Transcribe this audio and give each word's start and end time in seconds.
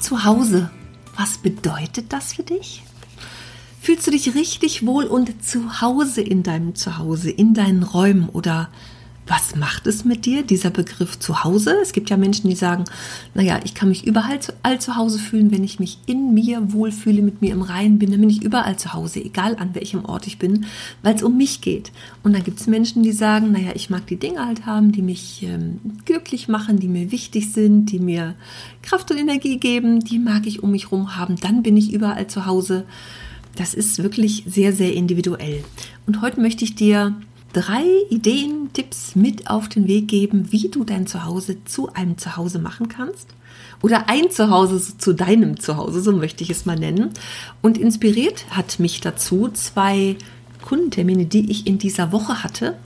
Zu 0.00 0.24
Hause. 0.24 0.70
Was 1.16 1.38
bedeutet 1.38 2.12
das 2.12 2.32
für 2.32 2.42
dich? 2.42 2.82
Fühlst 3.80 4.06
du 4.06 4.10
dich 4.10 4.34
richtig 4.34 4.84
wohl 4.86 5.04
und 5.04 5.44
zu 5.44 5.80
Hause 5.80 6.20
in 6.20 6.42
deinem 6.42 6.74
Zuhause, 6.74 7.30
in 7.30 7.54
deinen 7.54 7.82
Räumen 7.82 8.28
oder 8.28 8.68
was 9.26 9.54
macht 9.54 9.86
es 9.86 10.04
mit 10.04 10.26
dir, 10.26 10.42
dieser 10.42 10.70
Begriff 10.70 11.18
zu 11.18 11.44
Hause? 11.44 11.76
Es 11.80 11.92
gibt 11.92 12.10
ja 12.10 12.16
Menschen, 12.16 12.50
die 12.50 12.56
sagen, 12.56 12.84
naja, 13.34 13.60
ich 13.62 13.74
kann 13.74 13.88
mich 13.88 14.04
überall 14.04 14.40
zu, 14.40 14.52
all 14.64 14.80
zu 14.80 14.96
Hause 14.96 15.20
fühlen, 15.20 15.52
wenn 15.52 15.62
ich 15.62 15.78
mich 15.78 15.98
in 16.06 16.34
mir 16.34 16.72
wohlfühle, 16.72 17.22
mit 17.22 17.40
mir 17.40 17.52
im 17.52 17.62
Reinen 17.62 17.98
bin, 17.98 18.10
dann 18.10 18.20
bin 18.20 18.30
ich 18.30 18.42
überall 18.42 18.76
zu 18.76 18.92
Hause, 18.92 19.24
egal 19.24 19.56
an 19.56 19.74
welchem 19.74 20.04
Ort 20.04 20.26
ich 20.26 20.38
bin, 20.38 20.66
weil 21.02 21.14
es 21.14 21.22
um 21.22 21.36
mich 21.36 21.60
geht. 21.60 21.92
Und 22.24 22.32
dann 22.32 22.42
gibt 22.42 22.60
es 22.60 22.66
Menschen, 22.66 23.02
die 23.02 23.12
sagen, 23.12 23.52
naja, 23.52 23.70
ich 23.74 23.88
mag 23.88 24.06
die 24.08 24.16
Dinge 24.16 24.44
halt 24.44 24.66
haben, 24.66 24.90
die 24.90 25.02
mich 25.02 25.44
ähm, 25.44 25.78
glücklich 26.06 26.48
machen, 26.48 26.80
die 26.80 26.88
mir 26.88 27.12
wichtig 27.12 27.52
sind, 27.52 27.86
die 27.86 28.00
mir 28.00 28.34
Kraft 28.82 29.10
und 29.12 29.18
Energie 29.18 29.58
geben, 29.58 30.00
die 30.00 30.18
mag 30.18 30.46
ich 30.46 30.62
um 30.62 30.72
mich 30.72 30.86
herum 30.90 31.16
haben, 31.16 31.36
dann 31.36 31.62
bin 31.62 31.76
ich 31.76 31.92
überall 31.92 32.26
zu 32.26 32.46
Hause. 32.46 32.84
Das 33.56 33.74
ist 33.74 34.02
wirklich 34.02 34.44
sehr, 34.46 34.72
sehr 34.72 34.94
individuell. 34.94 35.64
Und 36.06 36.20
heute 36.22 36.40
möchte 36.40 36.64
ich 36.64 36.74
dir 36.74 37.14
drei 37.52 37.84
Ideen, 38.10 38.72
Tipps 38.72 39.16
mit 39.16 39.48
auf 39.48 39.68
den 39.68 39.86
Weg 39.86 40.08
geben, 40.08 40.52
wie 40.52 40.68
du 40.68 40.84
dein 40.84 41.06
Zuhause 41.06 41.64
zu 41.64 41.92
einem 41.92 42.18
Zuhause 42.18 42.58
machen 42.58 42.88
kannst. 42.88 43.28
Oder 43.82 44.08
ein 44.08 44.30
Zuhause 44.30 44.98
zu 44.98 45.14
deinem 45.14 45.58
Zuhause, 45.58 46.02
so 46.02 46.12
möchte 46.12 46.44
ich 46.44 46.50
es 46.50 46.66
mal 46.66 46.78
nennen. 46.78 47.10
Und 47.62 47.78
inspiriert 47.78 48.44
hat 48.50 48.78
mich 48.78 49.00
dazu 49.00 49.48
zwei 49.48 50.16
Kundentermine, 50.62 51.26
die 51.26 51.50
ich 51.50 51.66
in 51.66 51.78
dieser 51.78 52.12
Woche 52.12 52.42
hatte. 52.42 52.76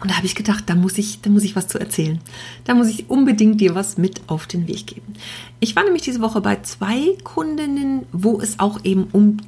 Und 0.00 0.10
da 0.10 0.16
habe 0.16 0.26
ich 0.26 0.34
gedacht, 0.34 0.64
da 0.66 0.74
muss 0.74 0.96
ich, 0.96 1.20
da 1.20 1.28
muss 1.28 1.42
ich 1.42 1.56
was 1.56 1.68
zu 1.68 1.78
erzählen. 1.78 2.20
Da 2.64 2.74
muss 2.74 2.88
ich 2.88 3.10
unbedingt 3.10 3.60
dir 3.60 3.74
was 3.74 3.98
mit 3.98 4.22
auf 4.28 4.46
den 4.46 4.66
Weg 4.66 4.86
geben. 4.86 5.14
Ich 5.58 5.76
war 5.76 5.84
nämlich 5.84 6.02
diese 6.02 6.20
Woche 6.20 6.40
bei 6.40 6.62
zwei 6.62 7.16
Kundinnen, 7.22 8.06
wo 8.12 8.40
es 8.40 8.58
auch 8.60 8.82
eben 8.84 9.08
um 9.12 9.38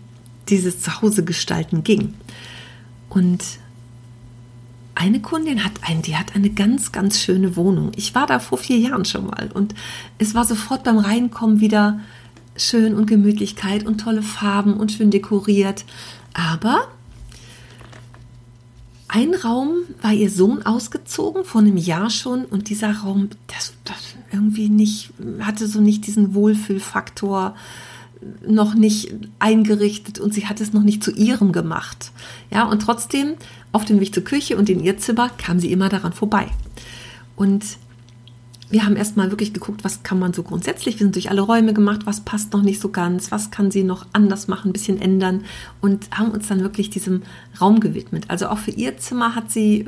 dieses 0.48 0.82
Zuhause 0.82 1.24
gestalten 1.24 1.84
ging. 1.84 2.14
Und 3.12 3.44
eine 4.94 5.20
Kundin 5.20 5.64
hat 5.64 5.72
ein, 5.82 6.00
die 6.00 6.16
hat 6.16 6.34
eine 6.34 6.48
ganz, 6.48 6.92
ganz 6.92 7.18
schöne 7.20 7.56
Wohnung. 7.56 7.92
Ich 7.94 8.14
war 8.14 8.26
da 8.26 8.38
vor 8.38 8.56
vier 8.56 8.78
Jahren 8.78 9.04
schon 9.04 9.26
mal 9.26 9.50
und 9.52 9.74
es 10.18 10.34
war 10.34 10.44
sofort 10.44 10.84
beim 10.84 10.98
Reinkommen 10.98 11.60
wieder 11.60 12.00
schön 12.56 12.94
und 12.94 13.06
Gemütlichkeit 13.06 13.84
und 13.84 13.98
tolle 14.00 14.22
Farben 14.22 14.74
und 14.74 14.92
schön 14.92 15.10
dekoriert. 15.10 15.84
Aber 16.32 16.88
ein 19.08 19.34
Raum 19.34 19.72
war 20.00 20.12
ihr 20.12 20.30
Sohn 20.30 20.64
ausgezogen, 20.64 21.44
vor 21.44 21.60
einem 21.60 21.76
Jahr 21.76 22.08
schon, 22.08 22.46
und 22.46 22.70
dieser 22.70 22.96
Raum, 22.98 23.28
das, 23.46 23.74
das 23.84 24.14
irgendwie 24.30 24.70
nicht, 24.70 25.12
hatte 25.40 25.66
so 25.66 25.82
nicht 25.82 26.06
diesen 26.06 26.32
Wohlfühlfaktor 26.34 27.54
noch 28.46 28.74
nicht 28.74 29.14
eingerichtet 29.38 30.18
und 30.18 30.34
sie 30.34 30.46
hat 30.46 30.60
es 30.60 30.72
noch 30.72 30.82
nicht 30.82 31.02
zu 31.02 31.10
ihrem 31.12 31.52
gemacht. 31.52 32.12
Ja, 32.50 32.64
und 32.64 32.80
trotzdem 32.82 33.34
auf 33.72 33.84
dem 33.84 34.00
Weg 34.00 34.14
zur 34.14 34.24
Küche 34.24 34.56
und 34.56 34.68
in 34.68 34.80
ihr 34.82 34.98
Zimmer 34.98 35.30
kam 35.30 35.58
sie 35.58 35.72
immer 35.72 35.88
daran 35.88 36.12
vorbei. 36.12 36.46
Und 37.36 37.64
wir 38.70 38.86
haben 38.86 38.96
erstmal 38.96 39.30
wirklich 39.30 39.52
geguckt, 39.52 39.84
was 39.84 40.02
kann 40.02 40.18
man 40.18 40.32
so 40.32 40.42
grundsätzlich, 40.42 40.98
wir 40.98 41.04
sind 41.04 41.14
durch 41.14 41.30
alle 41.30 41.42
Räume 41.42 41.74
gemacht, 41.74 42.06
was 42.06 42.22
passt 42.22 42.54
noch 42.54 42.62
nicht 42.62 42.80
so 42.80 42.88
ganz, 42.88 43.30
was 43.30 43.50
kann 43.50 43.70
sie 43.70 43.84
noch 43.84 44.06
anders 44.14 44.48
machen, 44.48 44.70
ein 44.70 44.72
bisschen 44.72 45.00
ändern 45.00 45.44
und 45.82 46.10
haben 46.10 46.30
uns 46.30 46.48
dann 46.48 46.60
wirklich 46.60 46.88
diesem 46.88 47.22
Raum 47.60 47.80
gewidmet. 47.80 48.24
Also 48.28 48.48
auch 48.48 48.58
für 48.58 48.70
ihr 48.70 48.96
Zimmer 48.96 49.34
hat 49.34 49.50
sie 49.50 49.86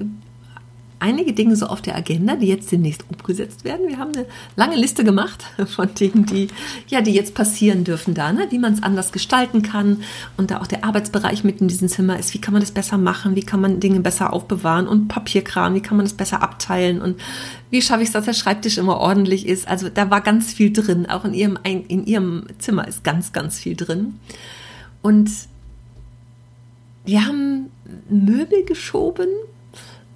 einige 1.04 1.34
Dinge 1.34 1.54
so 1.54 1.66
auf 1.66 1.82
der 1.82 1.97
Agenda, 1.97 2.34
die 2.34 2.47
jetzt 2.47 2.72
demnächst 2.72 3.04
umgesetzt 3.10 3.62
werden. 3.62 3.88
Wir 3.88 3.98
haben 3.98 4.12
eine 4.15 4.25
lange 4.56 4.76
Liste 4.76 5.04
gemacht 5.04 5.44
von 5.66 5.94
Dingen, 5.94 6.25
die, 6.25 6.48
ja, 6.88 7.03
die 7.03 7.12
jetzt 7.12 7.34
passieren 7.34 7.84
dürfen 7.84 8.15
da, 8.15 8.32
ne? 8.32 8.47
wie 8.48 8.59
man 8.59 8.72
es 8.72 8.82
anders 8.82 9.12
gestalten 9.12 9.60
kann 9.60 10.03
und 10.38 10.50
da 10.50 10.62
auch 10.62 10.66
der 10.66 10.82
Arbeitsbereich 10.82 11.44
mit 11.44 11.60
in 11.60 11.69
diesem 11.69 11.88
Zimmer 11.88 12.19
ist. 12.19 12.32
Wie 12.32 12.41
kann 12.41 12.54
man 12.54 12.62
das 12.62 12.70
besser 12.70 12.97
machen? 12.97 13.37
Wie 13.37 13.43
kann 13.43 13.60
man 13.60 13.81
Dinge 13.81 14.00
besser 14.00 14.32
aufbewahren 14.32 14.88
und 14.88 15.09
Papierkram? 15.09 15.75
Wie 15.75 15.82
kann 15.82 15.98
man 15.98 16.06
das 16.06 16.14
besser 16.14 16.43
abteilen? 16.43 17.03
Und 17.03 17.20
wie 17.69 17.82
schaffe 17.82 18.00
ich 18.00 18.09
es, 18.09 18.14
dass 18.14 18.25
der 18.25 18.32
Schreibtisch 18.32 18.78
immer 18.78 18.97
ordentlich 18.97 19.47
ist? 19.47 19.69
Also 19.69 19.91
da 19.91 20.09
war 20.09 20.22
ganz 20.22 20.54
viel 20.54 20.72
drin. 20.72 21.04
Auch 21.04 21.26
in 21.26 21.34
ihrem, 21.34 21.59
in 21.64 22.06
ihrem 22.06 22.47
Zimmer 22.59 22.88
ist 22.88 23.04
ganz, 23.04 23.34
ganz 23.34 23.59
viel 23.59 23.76
drin. 23.76 24.19
Und 25.03 25.31
wir 27.04 27.26
haben 27.26 27.66
Möbel 28.09 28.64
geschoben, 28.64 29.28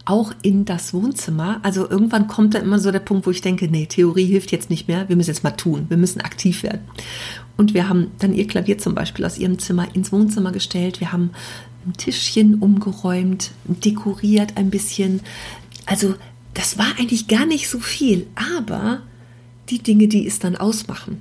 auch 0.08 0.32
in 0.40 0.64
das 0.64 0.94
Wohnzimmer. 0.94 1.60
Also 1.62 1.88
irgendwann 1.88 2.28
kommt 2.28 2.54
da 2.54 2.60
immer 2.60 2.78
so 2.78 2.90
der 2.90 2.98
Punkt, 2.98 3.26
wo 3.26 3.30
ich 3.30 3.42
denke, 3.42 3.68
nee, 3.68 3.84
Theorie 3.84 4.24
hilft 4.24 4.52
jetzt 4.52 4.70
nicht 4.70 4.88
mehr, 4.88 5.08
wir 5.08 5.16
müssen 5.16 5.30
jetzt 5.30 5.44
mal 5.44 5.50
tun, 5.50 5.84
wir 5.90 5.98
müssen 5.98 6.22
aktiv 6.22 6.62
werden. 6.62 6.80
Und 7.58 7.74
wir 7.74 7.90
haben 7.90 8.10
dann 8.18 8.32
ihr 8.32 8.46
Klavier 8.46 8.78
zum 8.78 8.94
Beispiel 8.94 9.26
aus 9.26 9.36
ihrem 9.36 9.58
Zimmer 9.58 9.94
ins 9.94 10.10
Wohnzimmer 10.10 10.50
gestellt. 10.50 11.00
Wir 11.00 11.12
haben 11.12 11.30
ein 11.86 11.92
Tischchen 11.92 12.54
umgeräumt, 12.54 13.50
dekoriert 13.64 14.56
ein 14.56 14.70
bisschen. 14.70 15.20
Also 15.84 16.14
das 16.54 16.78
war 16.78 16.86
eigentlich 16.98 17.28
gar 17.28 17.44
nicht 17.44 17.68
so 17.68 17.78
viel, 17.78 18.26
aber 18.34 19.02
die 19.68 19.82
Dinge, 19.82 20.08
die 20.08 20.26
es 20.26 20.38
dann 20.38 20.56
ausmachen. 20.56 21.18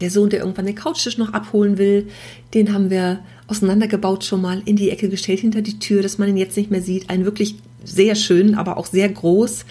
Der 0.00 0.10
Sohn, 0.10 0.30
der 0.30 0.40
irgendwann 0.40 0.66
den 0.66 0.74
Couchtisch 0.74 1.18
noch 1.18 1.32
abholen 1.32 1.78
will, 1.78 2.08
den 2.54 2.72
haben 2.72 2.90
wir 2.90 3.20
auseinandergebaut 3.46 4.24
schon 4.24 4.42
mal 4.42 4.60
in 4.64 4.76
die 4.76 4.90
Ecke 4.90 5.08
gestellt 5.08 5.40
hinter 5.40 5.62
die 5.62 5.78
Tür, 5.78 6.02
dass 6.02 6.18
man 6.18 6.28
ihn 6.28 6.36
jetzt 6.36 6.56
nicht 6.56 6.70
mehr 6.70 6.82
sieht. 6.82 7.10
Ein 7.10 7.24
wirklich 7.24 7.56
sehr 7.84 8.14
schön, 8.14 8.54
aber 8.54 8.76
auch 8.76 8.86
sehr 8.86 9.08
groß. 9.08 9.64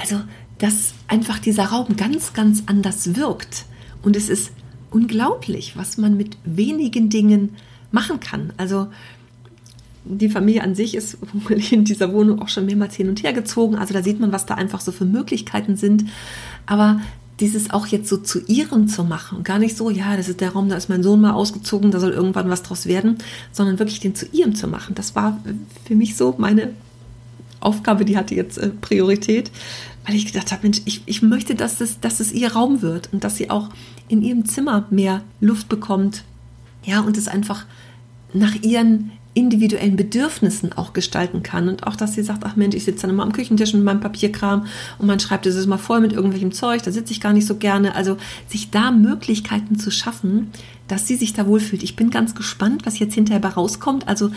Also, 0.00 0.20
dass 0.58 0.94
einfach 1.08 1.38
dieser 1.38 1.66
Raum 1.66 1.96
ganz, 1.96 2.32
ganz 2.32 2.62
anders 2.66 3.16
wirkt. 3.16 3.66
Und 4.02 4.16
es 4.16 4.28
ist 4.28 4.52
unglaublich, 4.90 5.76
was 5.76 5.98
man 5.98 6.16
mit 6.16 6.36
wenigen 6.44 7.08
Dingen 7.10 7.56
machen 7.90 8.20
kann. 8.20 8.52
Also, 8.56 8.88
die 10.08 10.28
Familie 10.28 10.62
an 10.62 10.74
sich 10.74 10.94
ist 10.94 11.18
in 11.70 11.84
dieser 11.84 12.12
Wohnung 12.12 12.40
auch 12.40 12.48
schon 12.48 12.66
mehrmals 12.66 12.94
hin 12.94 13.08
und 13.08 13.22
her 13.22 13.32
gezogen. 13.32 13.76
Also 13.76 13.92
da 13.92 14.02
sieht 14.02 14.20
man, 14.20 14.32
was 14.32 14.46
da 14.46 14.54
einfach 14.54 14.80
so 14.80 14.92
für 14.92 15.04
Möglichkeiten 15.04 15.76
sind. 15.76 16.04
Aber 16.66 17.00
dieses 17.40 17.70
auch 17.70 17.86
jetzt 17.86 18.08
so 18.08 18.16
zu 18.16 18.40
ihrem 18.46 18.88
zu 18.88 19.04
machen 19.04 19.38
und 19.38 19.44
gar 19.44 19.58
nicht 19.58 19.76
so, 19.76 19.90
ja, 19.90 20.16
das 20.16 20.28
ist 20.28 20.40
der 20.40 20.52
Raum, 20.52 20.68
da 20.68 20.76
ist 20.76 20.88
mein 20.88 21.02
Sohn 21.02 21.20
mal 21.20 21.32
ausgezogen, 21.32 21.90
da 21.90 22.00
soll 22.00 22.12
irgendwann 22.12 22.48
was 22.48 22.62
draus 22.62 22.86
werden, 22.86 23.18
sondern 23.52 23.78
wirklich 23.78 24.00
den 24.00 24.14
zu 24.14 24.26
ihrem 24.32 24.54
zu 24.54 24.68
machen. 24.68 24.94
Das 24.94 25.14
war 25.14 25.38
für 25.84 25.94
mich 25.94 26.16
so 26.16 26.34
meine 26.38 26.70
Aufgabe, 27.60 28.04
die 28.04 28.16
hatte 28.16 28.34
jetzt 28.34 28.58
äh, 28.58 28.68
Priorität, 28.68 29.50
weil 30.06 30.14
ich 30.14 30.26
gedacht 30.26 30.52
habe, 30.52 30.62
Mensch, 30.62 30.82
ich, 30.84 31.02
ich 31.06 31.22
möchte, 31.22 31.54
dass 31.54 31.80
es, 31.80 32.00
dass 32.00 32.20
es 32.20 32.32
ihr 32.32 32.52
Raum 32.52 32.82
wird 32.82 33.12
und 33.12 33.24
dass 33.24 33.36
sie 33.36 33.50
auch 33.50 33.70
in 34.08 34.22
ihrem 34.22 34.44
Zimmer 34.44 34.86
mehr 34.90 35.22
Luft 35.40 35.68
bekommt. 35.68 36.24
Ja, 36.84 37.00
und 37.00 37.16
es 37.16 37.28
einfach 37.28 37.66
nach 38.38 38.54
ihren 38.62 39.12
individuellen 39.36 39.96
Bedürfnissen 39.96 40.72
auch 40.72 40.94
gestalten 40.94 41.42
kann. 41.42 41.68
Und 41.68 41.86
auch, 41.86 41.94
dass 41.94 42.14
sie 42.14 42.22
sagt, 42.22 42.42
ach 42.44 42.56
Mensch, 42.56 42.74
ich 42.74 42.84
sitze 42.84 43.02
dann 43.02 43.10
immer 43.10 43.22
am 43.22 43.32
Küchentisch 43.32 43.74
mit 43.74 43.84
meinem 43.84 44.00
Papierkram 44.00 44.66
und 44.98 45.06
mein 45.06 45.20
Schreibtisch 45.20 45.54
ist 45.54 45.66
mal 45.66 45.76
voll 45.76 46.00
mit 46.00 46.14
irgendwelchem 46.14 46.52
Zeug, 46.52 46.82
da 46.82 46.90
sitze 46.90 47.12
ich 47.12 47.20
gar 47.20 47.34
nicht 47.34 47.46
so 47.46 47.56
gerne. 47.56 47.94
Also 47.94 48.16
sich 48.48 48.70
da 48.70 48.90
Möglichkeiten 48.90 49.78
zu 49.78 49.90
schaffen, 49.90 50.52
dass 50.88 51.06
sie 51.06 51.16
sich 51.16 51.34
da 51.34 51.46
wohlfühlt. 51.46 51.82
Ich 51.82 51.96
bin 51.96 52.08
ganz 52.08 52.34
gespannt, 52.34 52.86
was 52.86 52.98
jetzt 52.98 53.14
hinterher 53.14 53.44
rauskommt. 53.44 54.08
Also 54.08 54.30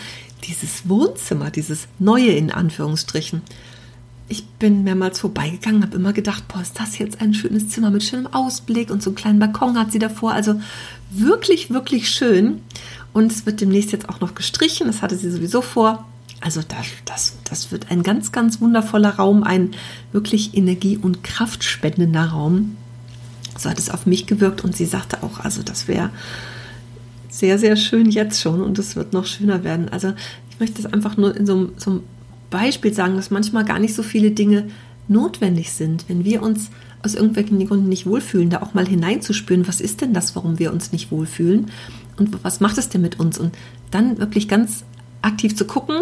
dieses 0.44 0.90
Wohnzimmer, 0.90 1.50
dieses 1.50 1.88
neue 1.98 2.32
in 2.32 2.52
Anführungsstrichen. 2.52 3.42
Ich 4.28 4.46
bin 4.46 4.84
mehrmals 4.84 5.20
vorbeigegangen, 5.20 5.82
habe 5.82 5.96
immer 5.96 6.14
gedacht, 6.14 6.44
boah, 6.50 6.62
ist 6.62 6.78
das 6.78 7.00
jetzt 7.00 7.22
ein 7.22 7.34
schönes 7.34 7.70
Zimmer 7.70 7.90
mit 7.90 8.04
schönem 8.04 8.28
Ausblick 8.28 8.92
und 8.92 9.02
so 9.02 9.12
einen 9.12 9.16
kleinen 9.16 9.40
Balkon 9.40 9.80
hat 9.80 9.94
sie 9.94 9.98
davor. 9.98 10.34
Also 10.34 10.60
wirklich, 11.10 11.72
wirklich 11.72 12.10
schön. 12.10 12.62
Und 13.14 13.32
es 13.32 13.46
wird 13.46 13.62
demnächst 13.62 13.92
jetzt 13.92 14.10
auch 14.10 14.20
noch 14.20 14.36
gestrichen. 14.36 14.88
Das 14.88 15.02
hatte 15.02 15.18
sie 15.18 15.32
sowieso 15.32 15.62
vor. 15.62 16.06
Also 16.42 16.62
das, 16.62 16.86
das, 17.06 17.38
das 17.44 17.72
wird 17.72 17.92
ein 17.92 18.04
ganz, 18.04 18.32
ganz 18.32 18.62
wundervoller 18.62 19.16
Raum, 19.16 19.44
ein 19.44 19.72
wirklich 20.12 20.56
energie- 20.56 20.98
und 20.98 21.24
kraftspendender 21.24 22.28
Raum. 22.28 22.78
So 23.58 23.70
hat 23.70 23.78
es 23.78 23.90
auf 23.90 24.06
mich 24.06 24.26
gewirkt 24.26 24.64
und 24.64 24.76
sie 24.76 24.86
sagte 24.86 25.22
auch, 25.24 25.42
also 25.42 25.64
das 25.64 25.88
wäre 25.88 26.12
sehr, 27.30 27.60
sehr 27.60 27.76
schön 27.76 28.10
jetzt 28.10 28.42
schon 28.42 28.62
und 28.62 28.80
es 28.80 28.96
wird 28.96 29.12
noch 29.12 29.26
schöner 29.26 29.64
werden. 29.64 29.90
Also 29.90 30.14
ich 30.50 30.60
möchte 30.60 30.80
es 30.80 30.86
einfach 30.86 31.18
nur 31.18 31.36
in 31.36 31.46
so, 31.46 31.72
so 31.76 31.92
einem 31.92 32.04
Beispiel 32.50 32.94
sagen, 32.94 33.16
dass 33.16 33.32
manchmal 33.32 33.66
gar 33.66 33.80
nicht 33.80 33.94
so 33.94 34.04
viele 34.04 34.32
Dinge 34.32 34.70
notwendig 35.10 35.74
sind, 35.74 36.06
wenn 36.08 36.24
wir 36.24 36.42
uns 36.42 36.70
aus 37.04 37.16
irgendwelchen 37.16 37.66
Gründen 37.66 37.90
nicht 37.90 38.06
wohlfühlen, 38.06 38.50
da 38.50 38.62
auch 38.62 38.74
mal 38.74 38.88
hineinzuspüren, 38.88 39.68
was 39.68 39.82
ist 39.82 40.02
denn 40.02 40.14
das, 40.14 40.36
warum 40.36 40.60
wir 40.60 40.72
uns 40.72 40.92
nicht 40.92 41.12
wohlfühlen 41.12 41.72
und 42.20 42.44
was 42.44 42.60
macht 42.60 42.78
es 42.78 42.90
denn 42.90 43.02
mit 43.02 43.20
uns? 43.20 43.38
Und 43.38 43.56
dann 43.92 44.18
wirklich 44.18 44.48
ganz 44.48 44.84
aktiv 45.22 45.56
zu 45.56 45.66
gucken, 45.66 45.96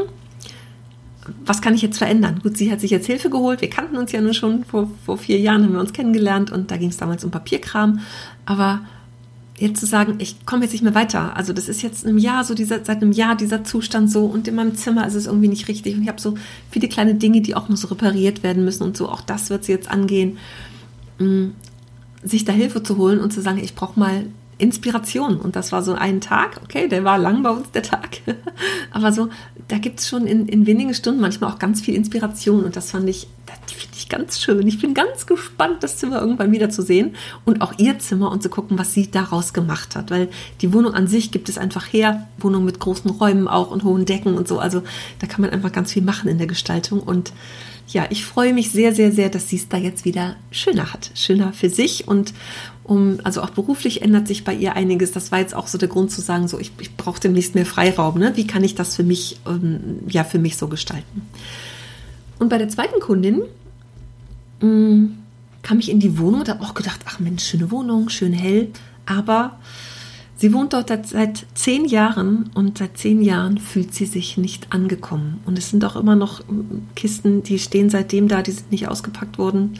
was 1.45 1.61
kann 1.61 1.73
ich 1.73 1.81
jetzt 1.81 1.97
verändern? 1.97 2.39
Gut, 2.41 2.57
sie 2.57 2.71
hat 2.71 2.79
sich 2.79 2.91
jetzt 2.91 3.07
Hilfe 3.07 3.29
geholt. 3.29 3.61
Wir 3.61 3.69
kannten 3.69 3.97
uns 3.97 4.11
ja 4.11 4.21
nun 4.21 4.33
schon 4.33 4.63
vor, 4.63 4.89
vor 5.05 5.17
vier 5.17 5.39
Jahren, 5.39 5.63
haben 5.63 5.73
wir 5.73 5.79
uns 5.79 5.93
kennengelernt 5.93 6.51
und 6.51 6.71
da 6.71 6.77
ging 6.77 6.89
es 6.89 6.97
damals 6.97 7.23
um 7.23 7.31
Papierkram. 7.31 7.99
Aber 8.45 8.81
jetzt 9.57 9.79
zu 9.79 9.85
sagen, 9.85 10.15
ich 10.19 10.45
komme 10.45 10.63
jetzt 10.63 10.71
nicht 10.71 10.83
mehr 10.83 10.95
weiter. 10.95 11.35
Also 11.35 11.51
das 11.51 11.67
ist 11.67 11.81
jetzt 11.81 12.05
im 12.05 12.17
Jahr 12.17 12.43
so 12.43 12.53
dieser, 12.53 12.85
seit 12.85 13.01
einem 13.01 13.11
Jahr 13.11 13.35
dieser 13.35 13.63
Zustand 13.63 14.11
so 14.11 14.25
und 14.25 14.47
in 14.47 14.55
meinem 14.55 14.75
Zimmer 14.75 15.07
ist 15.07 15.15
es 15.15 15.25
irgendwie 15.25 15.47
nicht 15.47 15.67
richtig 15.67 15.95
und 15.95 16.03
ich 16.03 16.07
habe 16.07 16.21
so 16.21 16.35
viele 16.69 16.87
kleine 16.87 17.15
Dinge, 17.15 17.41
die 17.41 17.55
auch 17.55 17.67
noch 17.67 17.77
so 17.77 17.87
repariert 17.87 18.43
werden 18.43 18.63
müssen 18.63 18.83
und 18.83 18.95
so. 18.95 19.09
Auch 19.09 19.21
das 19.21 19.49
wird 19.49 19.65
sie 19.65 19.71
jetzt 19.71 19.89
angehen, 19.89 20.37
mm, 21.19 21.47
sich 22.23 22.45
da 22.45 22.53
Hilfe 22.53 22.83
zu 22.83 22.97
holen 22.97 23.19
und 23.19 23.33
zu 23.33 23.41
sagen, 23.41 23.57
ich 23.57 23.73
brauche 23.73 23.99
mal 23.99 24.25
Inspiration. 24.57 25.37
Und 25.37 25.55
das 25.55 25.71
war 25.71 25.83
so 25.83 25.93
ein 25.93 26.21
Tag, 26.21 26.59
okay, 26.63 26.87
der 26.87 27.03
war 27.03 27.17
lang 27.17 27.43
bei 27.43 27.51
uns, 27.51 27.71
der 27.71 27.83
Tag. 27.83 28.21
Aber 28.91 29.11
so, 29.11 29.29
da 29.67 29.77
gibt 29.77 29.99
es 29.99 30.07
schon 30.07 30.25
in, 30.25 30.47
in 30.47 30.65
wenigen 30.65 30.93
Stunden 30.93 31.21
manchmal 31.21 31.51
auch 31.51 31.59
ganz 31.59 31.81
viel 31.81 31.95
Inspiration. 31.95 32.63
Und 32.63 32.75
das 32.75 32.91
fand 32.91 33.07
ich, 33.07 33.27
das 33.45 33.71
finde 33.71 33.95
ich 33.97 34.09
ganz 34.09 34.39
schön. 34.39 34.65
Ich 34.67 34.79
bin 34.79 34.93
ganz 34.93 35.25
gespannt, 35.25 35.83
das 35.83 35.97
Zimmer 35.97 36.19
irgendwann 36.21 36.51
wieder 36.51 36.69
zu 36.69 36.81
sehen 36.81 37.15
und 37.45 37.61
auch 37.61 37.73
ihr 37.77 37.99
Zimmer 37.99 38.31
und 38.31 38.41
zu 38.41 38.49
gucken, 38.49 38.79
was 38.79 38.93
sie 38.93 39.11
daraus 39.11 39.53
gemacht 39.53 39.95
hat. 39.95 40.09
Weil 40.09 40.29
die 40.61 40.73
Wohnung 40.73 40.93
an 40.93 41.07
sich 41.07 41.31
gibt 41.31 41.49
es 41.49 41.57
einfach 41.57 41.85
her. 41.93 42.27
Wohnung 42.39 42.65
mit 42.65 42.79
großen 42.79 43.11
Räumen 43.11 43.47
auch 43.47 43.69
und 43.69 43.83
hohen 43.83 44.05
Decken 44.05 44.35
und 44.35 44.47
so. 44.47 44.59
Also 44.59 44.83
da 45.19 45.27
kann 45.27 45.41
man 45.41 45.51
einfach 45.51 45.71
ganz 45.71 45.93
viel 45.93 46.03
machen 46.03 46.29
in 46.29 46.37
der 46.37 46.47
Gestaltung. 46.47 46.99
Und 47.01 47.31
ja, 47.89 48.05
ich 48.09 48.25
freue 48.25 48.53
mich 48.53 48.71
sehr, 48.71 48.93
sehr, 48.93 49.11
sehr, 49.11 49.29
dass 49.29 49.49
sie 49.49 49.55
es 49.55 49.69
da 49.69 49.77
jetzt 49.77 50.03
wieder 50.03 50.35
schöner 50.51 50.91
hat. 50.91 51.11
Schöner 51.13 51.53
für 51.53 51.69
sich 51.69 52.07
und 52.07 52.33
um, 52.87 53.19
also 53.23 53.41
auch 53.41 53.49
beruflich 53.49 54.01
ändert 54.01 54.27
sich 54.27 54.45
bei 54.45 54.53
ihr 54.53 54.75
einiges. 54.75 55.11
Das 55.11 55.31
war 55.31 55.39
jetzt 55.39 55.53
auch 55.53 55.67
so 55.67 55.77
der 55.77 55.89
Grund 55.89 56.09
zu 56.09 56.21
sagen, 56.21 56.47
so 56.47 56.57
ich, 56.57 56.71
ich 56.79 56.95
brauche 56.95 57.19
demnächst 57.19 57.53
mehr 57.53 57.65
Freiraum. 57.65 58.17
Ne? 58.17 58.31
Wie 58.35 58.47
kann 58.47 58.63
ich 58.63 58.75
das 58.75 58.95
für 58.95 59.03
mich, 59.03 59.39
ähm, 59.45 59.99
ja, 60.07 60.23
für 60.23 60.39
mich 60.39 60.55
so 60.55 60.69
gestalten? 60.69 61.21
Und 62.39 62.47
bei 62.47 62.57
der 62.57 62.69
zweiten 62.69 63.01
Kundin 63.01 63.41
mh, 64.61 64.67
mm, 64.67 65.17
kam 65.63 65.79
ich 65.79 65.91
in 65.91 65.99
die 65.99 66.17
Wohnung 66.17 66.41
und 66.41 66.49
habe 66.49 66.63
auch 66.63 66.73
gedacht, 66.73 67.01
ach 67.05 67.19
Mensch, 67.19 67.43
schöne 67.43 67.71
Wohnung, 67.71 68.07
schön 68.07 68.31
hell. 68.31 68.69
Aber 69.05 69.59
sie 70.37 70.53
wohnt 70.53 70.71
dort 70.71 70.89
seit 71.07 71.45
zehn 71.55 71.83
Jahren 71.83 72.49
und 72.53 72.77
seit 72.77 72.97
zehn 72.97 73.21
Jahren 73.21 73.57
fühlt 73.57 73.93
sie 73.93 74.05
sich 74.05 74.37
nicht 74.37 74.71
angekommen. 74.71 75.41
Und 75.45 75.57
es 75.57 75.71
sind 75.71 75.83
auch 75.83 75.97
immer 75.97 76.15
noch 76.15 76.39
mm, 76.47 76.87
Kisten, 76.95 77.43
die 77.43 77.59
stehen 77.59 77.89
seitdem 77.89 78.29
da, 78.29 78.41
die 78.41 78.51
sind 78.51 78.71
nicht 78.71 78.87
ausgepackt 78.87 79.37
worden. 79.37 79.77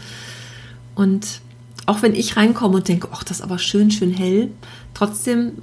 Und 0.93 1.39
auch 1.87 2.03
wenn 2.03 2.13
ich 2.13 2.37
reinkomme 2.37 2.75
und 2.75 2.87
denke, 2.87 3.07
ach, 3.11 3.23
das 3.23 3.37
ist 3.37 3.43
aber 3.43 3.57
schön, 3.57 3.89
schön 3.89 4.13
hell, 4.13 4.51
trotzdem 4.93 5.53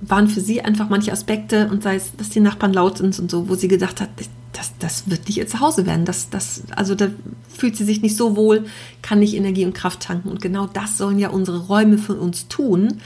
waren 0.00 0.28
für 0.28 0.40
sie 0.40 0.62
einfach 0.62 0.88
manche 0.88 1.12
Aspekte 1.12 1.68
und 1.70 1.82
sei 1.82 1.96
es, 1.96 2.16
dass 2.16 2.30
die 2.30 2.40
Nachbarn 2.40 2.72
laut 2.72 2.98
sind 2.98 3.18
und 3.18 3.30
so, 3.30 3.48
wo 3.48 3.56
sie 3.56 3.68
gedacht 3.68 4.00
hat, 4.00 4.08
das, 4.52 4.72
das 4.78 5.10
wird 5.10 5.26
nicht 5.26 5.36
ihr 5.36 5.46
Zuhause 5.46 5.86
werden. 5.86 6.04
Das, 6.04 6.30
das, 6.30 6.62
also 6.74 6.94
da 6.94 7.08
fühlt 7.48 7.76
sie 7.76 7.84
sich 7.84 8.00
nicht 8.00 8.16
so 8.16 8.36
wohl, 8.36 8.66
kann 9.02 9.18
nicht 9.18 9.34
Energie 9.34 9.64
und 9.64 9.74
Kraft 9.74 10.00
tanken. 10.00 10.28
Und 10.28 10.40
genau 10.40 10.66
das 10.66 10.98
sollen 10.98 11.18
ja 11.18 11.30
unsere 11.30 11.66
Räume 11.66 11.98
für 11.98 12.14
uns 12.14 12.48
tun, 12.48 13.00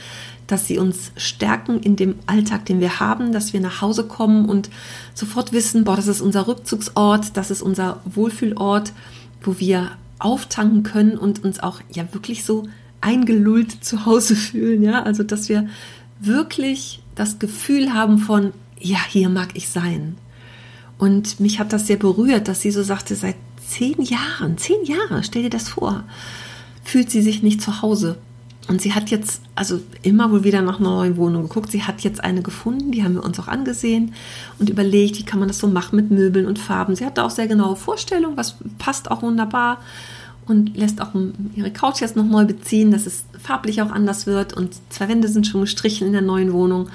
dass 0.47 0.67
sie 0.67 0.77
uns 0.77 1.11
stärken 1.15 1.79
in 1.79 1.95
dem 1.95 2.15
Alltag, 2.27 2.65
den 2.65 2.79
wir 2.79 2.99
haben, 2.99 3.31
dass 3.31 3.53
wir 3.53 3.59
nach 3.59 3.81
Hause 3.81 4.05
kommen 4.05 4.45
und 4.45 4.69
sofort 5.13 5.51
wissen, 5.51 5.83
boah, 5.83 5.95
das 5.95 6.07
ist 6.07 6.21
unser 6.21 6.47
Rückzugsort, 6.47 7.37
das 7.37 7.51
ist 7.51 7.61
unser 7.61 8.01
Wohlfühlort, 8.05 8.93
wo 9.41 9.59
wir 9.59 9.91
auftanken 10.23 10.83
können 10.83 11.17
und 11.17 11.43
uns 11.43 11.59
auch 11.59 11.81
ja 11.91 12.11
wirklich 12.13 12.43
so 12.43 12.67
eingelullt 13.01 13.83
zu 13.83 14.05
Hause 14.05 14.35
fühlen, 14.37 14.81
ja, 14.81 15.03
also 15.03 15.23
dass 15.23 15.49
wir 15.49 15.67
wirklich 16.19 17.01
das 17.15 17.39
Gefühl 17.39 17.93
haben 17.93 18.17
von, 18.17 18.53
ja, 18.79 18.99
hier 19.07 19.29
mag 19.29 19.49
ich 19.53 19.69
sein. 19.69 20.17
Und 20.97 21.39
mich 21.39 21.59
hat 21.59 21.73
das 21.73 21.87
sehr 21.87 21.97
berührt, 21.97 22.47
dass 22.47 22.61
sie 22.61 22.71
so 22.71 22.81
sagte, 22.81 23.15
seit 23.15 23.35
zehn 23.67 24.01
Jahren, 24.01 24.57
zehn 24.57 24.83
Jahre, 24.85 25.23
stell 25.23 25.43
dir 25.43 25.49
das 25.49 25.69
vor, 25.69 26.03
fühlt 26.83 27.09
sie 27.09 27.21
sich 27.21 27.43
nicht 27.43 27.61
zu 27.61 27.81
Hause. 27.81 28.17
Und 28.67 28.81
sie 28.81 28.93
hat 28.93 29.09
jetzt, 29.09 29.41
also 29.55 29.81
immer 30.03 30.31
wohl 30.31 30.43
wieder 30.43 30.61
nach 30.61 30.79
einer 30.79 30.89
neuen 30.89 31.17
Wohnung 31.17 31.43
geguckt. 31.43 31.71
Sie 31.71 31.83
hat 31.83 32.01
jetzt 32.01 32.23
eine 32.23 32.41
gefunden, 32.41 32.91
die 32.91 33.03
haben 33.03 33.15
wir 33.15 33.23
uns 33.23 33.39
auch 33.39 33.49
angesehen 33.49 34.13
und 34.57 34.69
überlegt, 34.69 35.19
wie 35.19 35.23
kann 35.23 35.39
man 35.39 35.49
das 35.49 35.59
so 35.59 35.67
machen 35.67 35.97
mit 35.97 36.11
Möbeln 36.11 36.45
und 36.45 36.59
Farben. 36.59 36.95
Sie 36.95 37.05
hatte 37.05 37.23
auch 37.23 37.29
sehr 37.29 37.47
genaue 37.47 37.75
Vorstellungen, 37.75 38.37
was 38.37 38.55
passt 38.77 39.11
auch 39.11 39.21
wunderbar 39.21 39.79
und 40.47 40.77
lässt 40.77 41.01
auch 41.01 41.09
ihre 41.55 41.71
Couch 41.71 42.01
jetzt 42.01 42.15
noch 42.15 42.25
neu 42.25 42.45
beziehen, 42.45 42.91
dass 42.91 43.05
es 43.05 43.25
farblich 43.41 43.81
auch 43.81 43.91
anders 43.91 44.27
wird. 44.27 44.53
Und 44.53 44.75
zwei 44.89 45.09
Wände 45.09 45.27
sind 45.27 45.45
schon 45.47 45.61
gestrichen 45.61 46.07
in 46.07 46.13
der 46.13 46.21
neuen 46.21 46.53
Wohnung. 46.53 46.89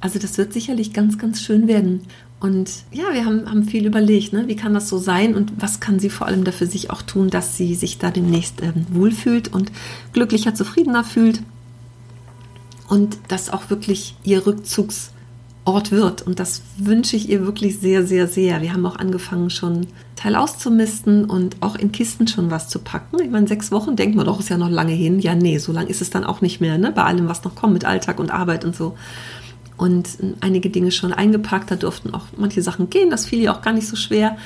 Also 0.00 0.18
das 0.18 0.38
wird 0.38 0.52
sicherlich 0.52 0.92
ganz, 0.92 1.18
ganz 1.18 1.42
schön 1.42 1.66
werden. 1.66 2.02
Und 2.40 2.70
ja, 2.92 3.12
wir 3.12 3.24
haben, 3.24 3.50
haben 3.50 3.64
viel 3.64 3.84
überlegt, 3.84 4.32
ne? 4.32 4.44
wie 4.46 4.54
kann 4.54 4.72
das 4.72 4.88
so 4.88 4.98
sein 4.98 5.34
und 5.34 5.60
was 5.60 5.80
kann 5.80 5.98
sie 5.98 6.08
vor 6.08 6.28
allem 6.28 6.44
dafür 6.44 6.68
sich 6.68 6.90
auch 6.90 7.02
tun, 7.02 7.30
dass 7.30 7.56
sie 7.56 7.74
sich 7.74 7.98
da 7.98 8.12
demnächst 8.12 8.62
ähm, 8.62 8.86
wohlfühlt 8.90 9.52
und 9.52 9.72
glücklicher, 10.12 10.54
zufriedener 10.54 11.02
fühlt 11.02 11.42
und 12.88 13.18
das 13.26 13.50
auch 13.50 13.70
wirklich 13.70 14.14
ihr 14.22 14.46
Rückzugsort 14.46 15.90
wird. 15.90 16.22
Und 16.22 16.38
das 16.38 16.62
wünsche 16.76 17.16
ich 17.16 17.28
ihr 17.28 17.44
wirklich 17.44 17.80
sehr, 17.80 18.06
sehr, 18.06 18.28
sehr. 18.28 18.62
Wir 18.62 18.72
haben 18.72 18.86
auch 18.86 18.96
angefangen, 18.96 19.50
schon 19.50 19.88
Teil 20.14 20.36
auszumisten 20.36 21.24
und 21.24 21.56
auch 21.60 21.74
in 21.74 21.90
Kisten 21.90 22.28
schon 22.28 22.52
was 22.52 22.68
zu 22.68 22.78
packen. 22.78 23.20
Ich 23.20 23.30
meine, 23.30 23.48
sechs 23.48 23.72
Wochen 23.72 23.96
denkt 23.96 24.16
man 24.16 24.26
doch, 24.26 24.38
ist 24.38 24.48
ja 24.48 24.58
noch 24.58 24.70
lange 24.70 24.92
hin. 24.92 25.18
Ja, 25.18 25.34
nee, 25.34 25.58
so 25.58 25.72
lange 25.72 25.90
ist 25.90 26.02
es 26.02 26.10
dann 26.10 26.22
auch 26.22 26.40
nicht 26.40 26.60
mehr, 26.60 26.78
ne? 26.78 26.92
bei 26.92 27.02
allem, 27.02 27.28
was 27.28 27.42
noch 27.42 27.56
kommt 27.56 27.72
mit 27.72 27.84
Alltag 27.84 28.20
und 28.20 28.30
Arbeit 28.30 28.64
und 28.64 28.76
so 28.76 28.96
und 29.78 30.18
einige 30.40 30.68
Dinge 30.68 30.90
schon 30.90 31.12
eingepackt. 31.12 31.70
Da 31.70 31.76
durften 31.76 32.12
auch 32.12 32.26
manche 32.36 32.60
Sachen 32.60 32.90
gehen. 32.90 33.10
Das 33.10 33.24
fiel 33.24 33.38
ihr 33.38 33.52
auch 33.52 33.62
gar 33.62 33.72
nicht 33.72 33.88
so 33.88 33.96
schwer. 33.96 34.36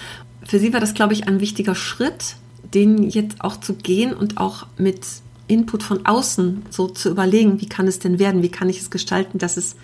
Für 0.44 0.58
sie 0.58 0.73
war 0.73 0.81
das, 0.81 0.94
glaube 0.94 1.14
ich, 1.14 1.26
ein 1.26 1.40
wichtiger 1.40 1.75
Schritt, 1.75 2.37
den 2.75 3.02
jetzt 3.02 3.40
auch 3.40 3.58
zu 3.58 3.75
gehen 3.75 4.14
und 4.14 4.38
auch 4.38 4.67
mit 4.76 5.00
Input 5.49 5.82
von 5.82 6.06
außen 6.06 6.62
so 6.70 6.88
zu 6.88 7.11
überlegen, 7.11 7.61
wie 7.61 7.69
kann 7.69 7.88
es 7.88 7.99
denn 7.99 8.19
werden, 8.19 8.43
wie 8.43 8.50
kann 8.50 8.69
ich 8.69 8.81
es 8.81 8.90
gestalten, 8.90 9.38
dass 9.38 9.56
es 9.56 9.76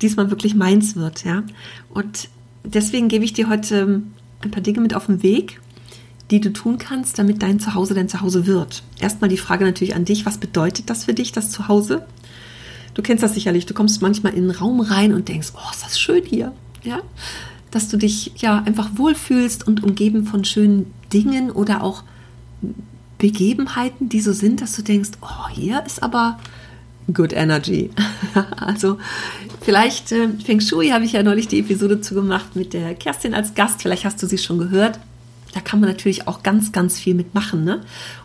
diesmal 0.00 0.30
wirklich 0.30 0.54
meins 0.54 0.96
wird, 0.96 1.24
ja. 1.24 1.42
Und 1.90 2.28
deswegen 2.64 3.08
gebe 3.08 3.24
ich 3.24 3.32
dir 3.32 3.48
heute 3.48 4.02
ein 4.42 4.50
paar 4.50 4.62
Dinge 4.62 4.80
mit 4.80 4.94
auf 4.94 5.06
den 5.06 5.22
Weg, 5.22 5.60
die 6.30 6.40
du 6.40 6.52
tun 6.52 6.78
kannst, 6.78 7.18
damit 7.18 7.42
dein 7.42 7.60
Zuhause 7.60 7.94
dein 7.94 8.08
Zuhause 8.08 8.46
wird. 8.46 8.82
Erstmal 8.98 9.30
die 9.30 9.36
Frage 9.36 9.64
natürlich 9.64 9.94
an 9.94 10.04
dich, 10.04 10.26
was 10.26 10.38
bedeutet 10.38 10.90
das 10.90 11.04
für 11.04 11.14
dich, 11.14 11.32
das 11.32 11.50
Zuhause? 11.50 12.06
Du 12.94 13.02
kennst 13.02 13.22
das 13.22 13.34
sicherlich. 13.34 13.66
Du 13.66 13.74
kommst 13.74 14.00
manchmal 14.02 14.34
in 14.34 14.44
einen 14.44 14.50
Raum 14.52 14.80
rein 14.80 15.12
und 15.12 15.28
denkst, 15.28 15.52
oh, 15.54 15.70
ist 15.72 15.84
das 15.84 15.98
schön 15.98 16.24
hier. 16.24 16.52
Ja? 16.82 17.00
Dass 17.70 17.88
du 17.88 17.96
dich 17.96 18.32
ja 18.36 18.62
einfach 18.64 18.90
wohlfühlst 18.94 19.66
und 19.66 19.82
umgeben 19.82 20.24
von 20.24 20.44
schönen 20.44 20.92
Dingen 21.12 21.50
oder 21.50 21.82
auch 21.82 22.04
Begebenheiten, 23.18 24.08
die 24.08 24.20
so 24.20 24.32
sind, 24.32 24.60
dass 24.60 24.76
du 24.76 24.82
denkst, 24.82 25.10
oh, 25.20 25.48
hier 25.52 25.82
ist 25.86 26.02
aber 26.02 26.38
good 27.12 27.32
energy. 27.32 27.90
also 28.56 28.98
vielleicht 29.60 30.12
äh, 30.12 30.28
Feng 30.44 30.60
Shui 30.60 30.88
habe 30.88 31.04
ich 31.04 31.12
ja 31.12 31.22
neulich 31.22 31.48
die 31.48 31.60
Episode 31.60 32.00
zu 32.00 32.14
gemacht 32.14 32.56
mit 32.56 32.72
der 32.72 32.94
Kerstin 32.94 33.34
als 33.34 33.54
Gast. 33.54 33.82
Vielleicht 33.82 34.04
hast 34.04 34.22
du 34.22 34.26
sie 34.26 34.38
schon 34.38 34.58
gehört 34.58 34.98
da 35.54 35.60
kann 35.60 35.78
man 35.78 35.88
natürlich 35.88 36.26
auch 36.26 36.42
ganz, 36.42 36.72
ganz 36.72 36.98
viel 36.98 37.14
mitmachen. 37.14 37.62
Ne? 37.62 37.80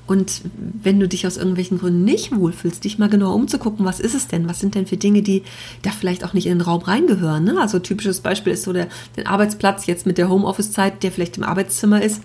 Und 0.08 0.42
wenn 0.56 1.00
du 1.00 1.08
dich 1.08 1.28
aus 1.28 1.38
irgendwelchen 1.38 1.78
Gründen 1.78 2.04
nicht 2.04 2.36
wohlfühlst, 2.36 2.84
dich 2.84 2.98
mal 2.98 3.08
genauer 3.08 3.36
umzugucken, 3.36 3.86
was 3.86 4.00
ist 4.00 4.16
es 4.16 4.28
denn? 4.28 4.50
Was 4.50 4.60
sind 4.60 4.74
denn 4.74 4.88
für 4.88 4.98
Dinge, 4.98 5.22
die 5.22 5.44
da 5.84 5.92
vielleicht 5.92 6.26
auch 6.26 6.34
nicht 6.34 6.48
in 6.48 6.58
den 6.58 6.62
Raum 6.62 6.82
reingehören? 6.82 7.44
Ne? 7.44 7.62
Also 7.62 7.78
typisches 7.78 8.22
Beispiel 8.22 8.54
ist 8.54 8.64
so 8.64 8.74
der, 8.74 8.88
der 9.16 9.28
Arbeitsplatz 9.28 9.86
jetzt 9.86 10.08
mit 10.08 10.18
der 10.18 10.28
Homeoffice-Zeit, 10.28 11.04
der 11.04 11.12
vielleicht 11.12 11.38
im 11.38 11.44
Arbeitszimmer 11.44 12.02
ist 12.02 12.24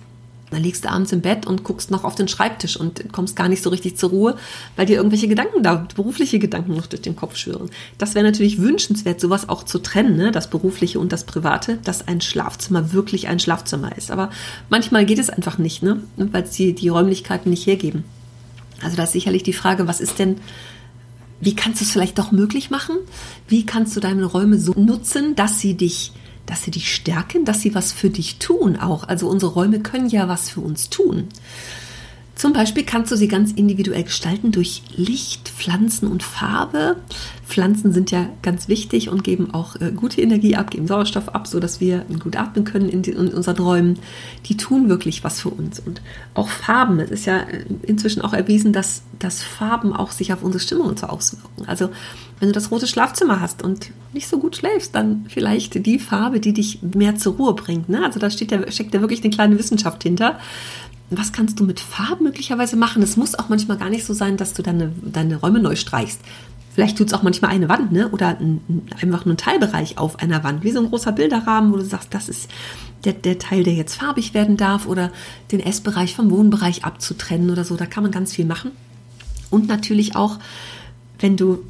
dann 0.55 0.63
liegst 0.63 0.85
du 0.85 0.91
abends 0.91 1.11
im 1.11 1.21
Bett 1.21 1.47
und 1.47 1.65
guckst 1.65 1.91
noch 1.91 2.05
auf 2.05 2.15
den 2.15 2.29
Schreibtisch 2.29 2.77
und 2.77 3.13
kommst 3.13 3.35
gar 3.35 3.49
nicht 3.49 3.63
so 3.63 3.71
richtig 3.71 3.97
zur 3.97 4.11
Ruhe, 4.11 4.37
weil 4.77 4.87
dir 4.87 4.97
irgendwelche 4.97 5.27
Gedanken 5.27 5.65
da, 5.65 5.87
berufliche 5.95 6.39
Gedanken 6.39 6.75
noch 6.75 6.87
durch 6.87 7.03
den 7.03 7.17
Kopf 7.17 7.37
schwören. 7.37 7.71
Das 7.99 8.15
wäre 8.15 8.25
natürlich 8.25 8.61
wünschenswert, 8.61 9.21
sowas 9.21 9.49
auch 9.49 9.65
zu 9.65 9.81
trennen, 9.81 10.17
ne? 10.17 10.31
das 10.31 10.49
Berufliche 10.49 11.01
und 11.01 11.13
das 11.13 11.25
Private, 11.25 11.79
dass 11.83 12.07
ein 12.07 12.21
Schlafzimmer 12.21 12.93
wirklich 12.93 13.27
ein 13.27 13.41
Schlafzimmer 13.41 13.99
ist. 13.99 14.13
Aber 14.13 14.31
manchmal 14.71 15.05
geht 15.07 15.19
es 15.19 15.29
einfach 15.29 15.59
nicht, 15.59 15.83
ne? 15.83 16.01
weil 16.17 16.45
es 16.45 16.51
die, 16.53 16.73
die 16.73 16.89
Räumlichkeiten 16.89 17.51
nicht 17.51 17.67
hergeben. 17.67 18.05
Also 18.81 18.97
da 18.97 19.03
ist 19.03 19.13
sicherlich 19.13 19.43
die 19.43 19.53
Frage, 19.53 19.89
was 19.89 20.01
ist 20.01 20.21
denn 20.21 20.37
wie 21.41 21.57
kannst 21.57 21.81
du 21.81 21.85
es 21.85 21.91
vielleicht 21.91 22.19
doch 22.19 22.33
möglich 22.33 22.71
machen? 22.71 22.97
Wie 23.49 23.67
kannst 23.67 23.95
du 23.97 24.01
deine 24.01 24.25
Räume 24.25 24.59
so 24.59 24.73
nutzen, 24.77 25.35
dass 25.35 25.61
sie 25.61 25.75
dich 25.75 26.13
dass 26.47 26.63
sie 26.63 26.71
dich 26.71 26.95
stärken, 26.95 27.45
dass 27.45 27.61
sie 27.61 27.75
was 27.75 27.93
für 27.93 28.11
dich 28.11 28.39
tun 28.39 28.77
auch. 28.77 29.05
Also 29.09 29.29
unsere 29.29 29.53
Räume 29.53 29.81
können 29.81 30.09
ja 30.09 30.29
was 30.29 30.51
für 30.51 30.61
uns 30.61 30.91
tun. 30.91 31.29
Zum 32.35 32.53
Beispiel 32.53 32.85
kannst 32.85 33.12
du 33.12 33.17
sie 33.17 33.29
ganz 33.29 33.53
individuell 33.53 34.03
gestalten 34.03 34.50
durch 34.50 34.83
Licht, 34.97 35.49
Pflanzen 35.49 36.09
und 36.09 36.25
Farbe. 36.25 36.97
Pflanzen 37.47 37.93
sind 37.93 38.11
ja 38.11 38.29
ganz 38.43 38.67
wichtig 38.67 39.09
und 39.09 39.23
geben 39.23 39.55
auch 39.55 39.76
äh, 39.76 39.93
gute 39.93 40.21
Energie 40.21 40.57
ab, 40.57 40.71
geben 40.71 40.88
Sauerstoff 40.88 41.29
ab, 41.29 41.47
sodass 41.47 41.81
wir 41.81 42.05
gut 42.19 42.37
atmen 42.37 42.64
können 42.64 42.88
in, 42.88 43.03
die, 43.03 43.12
in, 43.12 43.29
unseren 43.29 43.59
Räumen. 43.59 43.99
Die 44.47 44.57
tun 44.57 44.88
wirklich 44.88 45.23
was 45.23 45.41
für 45.41 45.50
uns. 45.50 45.79
Und 45.79 46.03
auch 46.35 46.49
Farben. 46.49 46.99
Es 46.99 47.11
ist 47.12 47.26
ja 47.26 47.38
äh, 47.38 47.64
inzwischen 47.83 48.23
auch 48.23 48.33
erwiesen, 48.33 48.73
dass, 48.73 49.03
dass 49.21 49.43
Farben 49.43 49.93
auch 49.93 50.11
sich 50.11 50.33
auf 50.33 50.43
unsere 50.43 50.62
Stimmung 50.62 50.88
und 50.88 50.99
so 50.99 51.07
auswirken. 51.07 51.69
Also 51.69 51.91
wenn 52.41 52.49
du 52.49 52.53
das 52.53 52.73
rote 52.73 52.88
Schlafzimmer 52.88 53.41
hast 53.41 53.62
und 53.62 53.91
nicht 54.12 54.26
so 54.26 54.38
gut 54.38 54.57
schläfst, 54.57 54.95
dann 54.95 55.26
vielleicht 55.29 55.87
die 55.87 55.99
Farbe, 56.00 56.41
die 56.41 56.53
dich 56.53 56.81
mehr 56.83 57.17
zur 57.17 57.35
Ruhe 57.35 57.55
bringt. 57.55 57.88
Ne? 57.88 58.05
Also 58.05 58.19
da 58.19 58.29
steckt 58.29 58.50
ja 58.50 59.00
wirklich 59.00 59.23
eine 59.23 59.33
kleine 59.33 59.59
Wissenschaft 59.59 60.03
hinter 60.03 60.38
was 61.11 61.33
kannst 61.33 61.61
du 61.61 61.65
mit 61.65 61.81
Farben 61.81 62.25
möglicherweise 62.25 62.77
machen? 62.77 63.03
Es 63.03 63.17
muss 63.17 63.35
auch 63.35 63.49
manchmal 63.49 63.77
gar 63.77 63.91
nicht 63.91 64.05
so 64.05 64.15
sein, 64.15 64.37
dass 64.37 64.55
du 64.55 64.63
deine, 64.63 64.93
deine 65.03 65.37
Räume 65.37 65.61
neu 65.61 65.77
streichst. 65.77 66.21
Vielleicht 66.75 66.99
tut 66.99 67.07
es 67.09 67.13
auch 67.13 67.23
manchmal 67.23 67.53
eine 67.53 67.69
Wand, 67.69 67.93
ne? 67.93 68.09
Oder 68.09 68.39
ein, 68.41 68.61
einfach 69.01 69.25
nur 69.25 69.35
ein 69.35 69.39
Teilbereich 69.39 69.97
auf 69.97 70.19
einer 70.19 70.43
Wand, 70.43 70.65
wie 70.65 70.73
so 70.73 70.81
ein 70.81 70.89
großer 70.89 71.13
Bilderrahmen, 71.13 71.73
wo 71.73 71.77
du 71.77 71.85
sagst, 71.85 72.13
das 72.13 72.29
ist 72.29 72.51
der, 73.05 73.13
der 73.13 73.39
Teil, 73.39 73.63
der 73.63 73.75
jetzt 73.75 73.95
farbig 73.95 74.35
werden 74.35 74.57
darf, 74.57 74.87
oder 74.87 75.13
den 75.53 75.61
Essbereich 75.61 76.17
vom 76.17 76.31
Wohnbereich 76.31 76.85
abzutrennen 76.85 77.51
oder 77.51 77.65
so. 77.65 77.77
Da 77.77 77.87
kann 77.87 78.03
man 78.03 78.11
ganz 78.11 78.33
viel 78.33 78.45
machen. 78.45 78.73
Und 79.51 79.69
natürlich 79.69 80.17
auch 80.17 80.39
wenn 81.18 81.37
du 81.37 81.64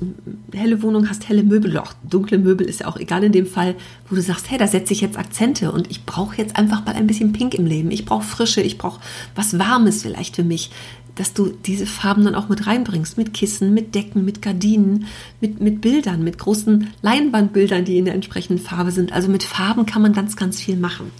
helle 0.53 0.83
Wohnung 0.83 1.09
hast, 1.09 1.29
helle 1.29 1.43
Möbel, 1.43 1.77
auch 1.79 1.93
dunkle 2.09 2.39
Möbel 2.39 2.67
ist 2.67 2.81
ja 2.81 2.87
auch 2.87 2.97
egal 2.97 3.25
in 3.25 3.33
dem 3.33 3.47
Fall, 3.47 3.75
wo 4.09 4.15
du 4.15 4.23
sagst, 4.23 4.51
hey, 4.51 4.59
da 4.59 4.67
setze 4.67 4.93
ich 4.93 5.01
jetzt 5.01 5.19
Akzente 5.19 5.71
und 5.71 5.91
ich 5.91 6.05
brauche 6.05 6.37
jetzt 6.37 6.57
einfach 6.57 6.85
mal 6.85 6.95
ein 6.95 7.07
bisschen 7.07 7.33
Pink 7.33 7.55
im 7.55 7.67
Leben. 7.67 7.91
Ich 7.91 8.05
brauche 8.05 8.25
Frische, 8.25 8.63
ich 8.63 8.79
brauche 8.79 9.01
was 9.35 9.59
Warmes 9.59 10.03
vielleicht 10.03 10.37
für 10.37 10.45
mich, 10.45 10.71
dass 11.15 11.33
du 11.33 11.49
diese 11.49 11.87
Farben 11.87 12.25
dann 12.25 12.35
auch 12.35 12.49
mit 12.49 12.67
reinbringst, 12.67 13.19
mit 13.19 13.35
Kissen, 13.35 13.73
mit 13.73 13.95
Decken, 13.95 14.25
mit 14.25 14.43
Gardinen, 14.43 15.07
mit, 15.41 15.61
mit 15.61 15.81
Bildern, 15.81 16.25
mit 16.25 16.39
großen 16.39 16.91
Leinwandbildern, 17.03 17.85
die 17.85 17.99
in 17.99 18.07
der 18.07 18.15
entsprechenden 18.15 18.59
Farbe 18.59 18.91
sind. 18.91 19.13
Also 19.13 19.29
mit 19.29 19.45
Farben 19.45 19.87
kann 19.87 20.03
man 20.03 20.13
ganz, 20.13 20.37
ganz 20.37 20.61
viel 20.61 20.77
machen. 20.77 21.13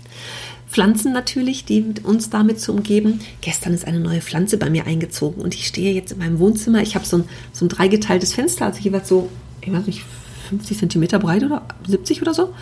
Pflanzen 0.75 1.13
natürlich, 1.13 1.65
die 1.65 1.85
uns 2.03 2.31
damit 2.31 2.59
zu 2.59 2.73
umgeben. 2.73 3.21
Gestern 3.41 3.75
ist 3.75 3.87
eine 3.87 4.01
neue 4.01 4.21
Pflanze 4.21 4.59
bei 4.59 4.71
mir 4.71 4.87
eingezogen 4.87 5.41
und 5.41 5.55
ich 5.55 5.69
stehe 5.69 5.95
jetzt 5.95 6.11
in 6.11 6.19
meinem 6.19 6.41
Wohnzimmer. 6.41 6.83
Ich 6.83 6.97
habe 6.97 7.07
so 7.07 7.19
ein, 7.19 7.25
so 7.53 7.65
ein 7.65 7.69
dreigeteiltes 7.69 8.35
Fenster, 8.35 8.67
also 8.67 8.81
jeweils 8.81 9.09
so, 9.09 9.31
ich 9.61 9.73
weiß 9.73 9.87
nicht, 9.87 10.03
50 10.49 10.79
Zentimeter 10.79 11.21
breit 11.21 11.45
oder 11.45 11.63
70 11.87 12.23
oder 12.23 12.35
so. 12.35 12.53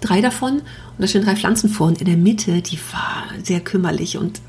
Drei 0.00 0.20
davon 0.20 0.54
und 0.54 0.62
da 0.98 1.06
stehen 1.06 1.22
drei 1.22 1.36
Pflanzen 1.36 1.70
vor 1.70 1.86
und 1.86 2.00
in 2.00 2.06
der 2.06 2.16
Mitte, 2.16 2.62
die 2.62 2.80
war 2.90 3.28
sehr 3.44 3.60
kümmerlich 3.60 4.18
und 4.18 4.40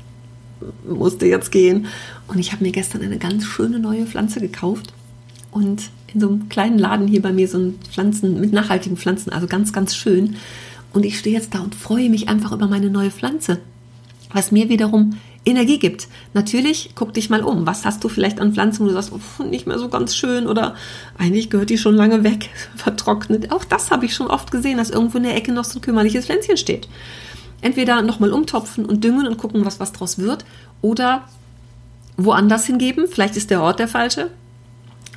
musste 0.84 1.26
jetzt 1.26 1.52
gehen. 1.52 1.86
Und 2.26 2.40
ich 2.40 2.50
habe 2.50 2.64
mir 2.64 2.72
gestern 2.72 3.02
eine 3.02 3.18
ganz 3.18 3.44
schöne 3.44 3.78
neue 3.78 4.06
Pflanze 4.06 4.40
gekauft 4.40 4.92
und 5.52 5.82
in 6.12 6.20
so 6.20 6.28
einem 6.28 6.48
kleinen 6.48 6.80
Laden 6.80 7.06
hier 7.06 7.22
bei 7.22 7.32
mir 7.32 7.46
so 7.46 7.58
ein 7.58 7.78
Pflanzen 7.92 8.40
mit 8.40 8.52
nachhaltigen 8.52 8.96
Pflanzen, 8.96 9.32
also 9.32 9.46
ganz, 9.46 9.72
ganz 9.72 9.94
schön. 9.94 10.34
Und 10.94 11.04
ich 11.04 11.18
stehe 11.18 11.36
jetzt 11.36 11.54
da 11.54 11.60
und 11.60 11.74
freue 11.74 12.08
mich 12.08 12.28
einfach 12.28 12.52
über 12.52 12.68
meine 12.68 12.88
neue 12.88 13.10
Pflanze, 13.10 13.60
was 14.32 14.52
mir 14.52 14.68
wiederum 14.68 15.18
Energie 15.44 15.78
gibt. 15.78 16.08
Natürlich, 16.32 16.90
guck 16.94 17.12
dich 17.12 17.28
mal 17.30 17.42
um. 17.42 17.66
Was 17.66 17.84
hast 17.84 18.02
du 18.04 18.08
vielleicht 18.08 18.40
an 18.40 18.54
Pflanzen, 18.54 18.84
wo 18.84 18.88
du 18.88 18.94
sagst, 18.94 19.12
oh, 19.12 19.42
nicht 19.42 19.66
mehr 19.66 19.78
so 19.78 19.88
ganz 19.88 20.14
schön 20.14 20.46
oder 20.46 20.76
eigentlich 21.18 21.50
gehört 21.50 21.68
die 21.68 21.78
schon 21.78 21.96
lange 21.96 22.24
weg, 22.24 22.48
vertrocknet. 22.76 23.52
Auch 23.52 23.64
das 23.64 23.90
habe 23.90 24.06
ich 24.06 24.14
schon 24.14 24.28
oft 24.28 24.50
gesehen, 24.50 24.78
dass 24.78 24.88
irgendwo 24.88 25.18
in 25.18 25.24
der 25.24 25.36
Ecke 25.36 25.52
noch 25.52 25.64
so 25.64 25.78
ein 25.78 25.82
kümmerliches 25.82 26.26
Pflänzchen 26.26 26.56
steht. 26.56 26.88
Entweder 27.60 28.00
nochmal 28.02 28.32
umtopfen 28.32 28.86
und 28.86 29.02
düngen 29.02 29.26
und 29.26 29.36
gucken, 29.36 29.64
was 29.64 29.80
was 29.80 29.92
draus 29.92 30.18
wird 30.18 30.44
oder 30.80 31.24
woanders 32.16 32.66
hingeben. 32.66 33.06
Vielleicht 33.08 33.36
ist 33.36 33.50
der 33.50 33.62
Ort 33.62 33.80
der 33.80 33.88
falsche. 33.88 34.30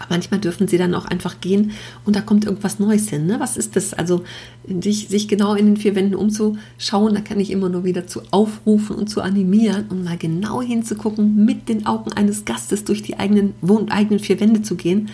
Manchmal 0.09 0.39
dürfen 0.39 0.67
sie 0.67 0.77
dann 0.77 0.93
auch 0.93 1.05
einfach 1.05 1.41
gehen 1.41 1.71
und 2.05 2.15
da 2.15 2.21
kommt 2.21 2.45
irgendwas 2.45 2.79
Neues 2.79 3.09
hin. 3.09 3.25
Ne? 3.25 3.39
Was 3.39 3.57
ist 3.57 3.75
das? 3.75 3.93
Also 3.93 4.23
sich, 4.67 5.07
sich 5.07 5.27
genau 5.27 5.55
in 5.55 5.65
den 5.65 5.77
vier 5.77 5.95
Wänden 5.95 6.15
umzuschauen, 6.15 7.15
da 7.15 7.21
kann 7.21 7.39
ich 7.39 7.51
immer 7.51 7.69
nur 7.69 7.83
wieder 7.83 8.07
zu 8.07 8.21
aufrufen 8.31 8.95
und 8.95 9.07
zu 9.07 9.21
animieren 9.21 9.85
und 9.89 10.03
mal 10.03 10.17
genau 10.17 10.61
hinzugucken, 10.61 11.45
mit 11.45 11.69
den 11.69 11.85
Augen 11.85 12.13
eines 12.13 12.45
Gastes 12.45 12.83
durch 12.83 13.01
die 13.01 13.19
eigenen, 13.19 13.53
Wohn 13.61 13.89
eigenen 13.89 14.19
vier 14.19 14.39
Wände 14.39 14.61
zu 14.61 14.75
gehen 14.75 15.09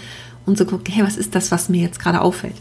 und 0.46 0.58
zu 0.58 0.66
gucken, 0.66 0.94
hey, 0.94 1.04
was 1.04 1.18
ist 1.18 1.36
das, 1.36 1.52
was 1.52 1.70
mir 1.70 1.82
jetzt 1.82 2.00
gerade 2.00 2.22
auffällt? 2.22 2.56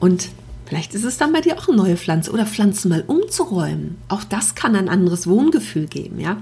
Und 0.00 0.28
vielleicht 0.66 0.94
ist 0.94 1.04
es 1.04 1.18
dann 1.18 1.32
bei 1.32 1.40
dir 1.40 1.58
auch 1.58 1.68
eine 1.68 1.76
neue 1.76 1.96
Pflanze 1.96 2.32
oder 2.32 2.46
Pflanzen 2.46 2.88
mal 2.88 3.04
umzuräumen. 3.06 3.96
Auch 4.08 4.24
das 4.24 4.54
kann 4.54 4.76
ein 4.76 4.88
anderes 4.88 5.26
Wohngefühl 5.26 5.86
geben, 5.86 6.20
ja? 6.20 6.38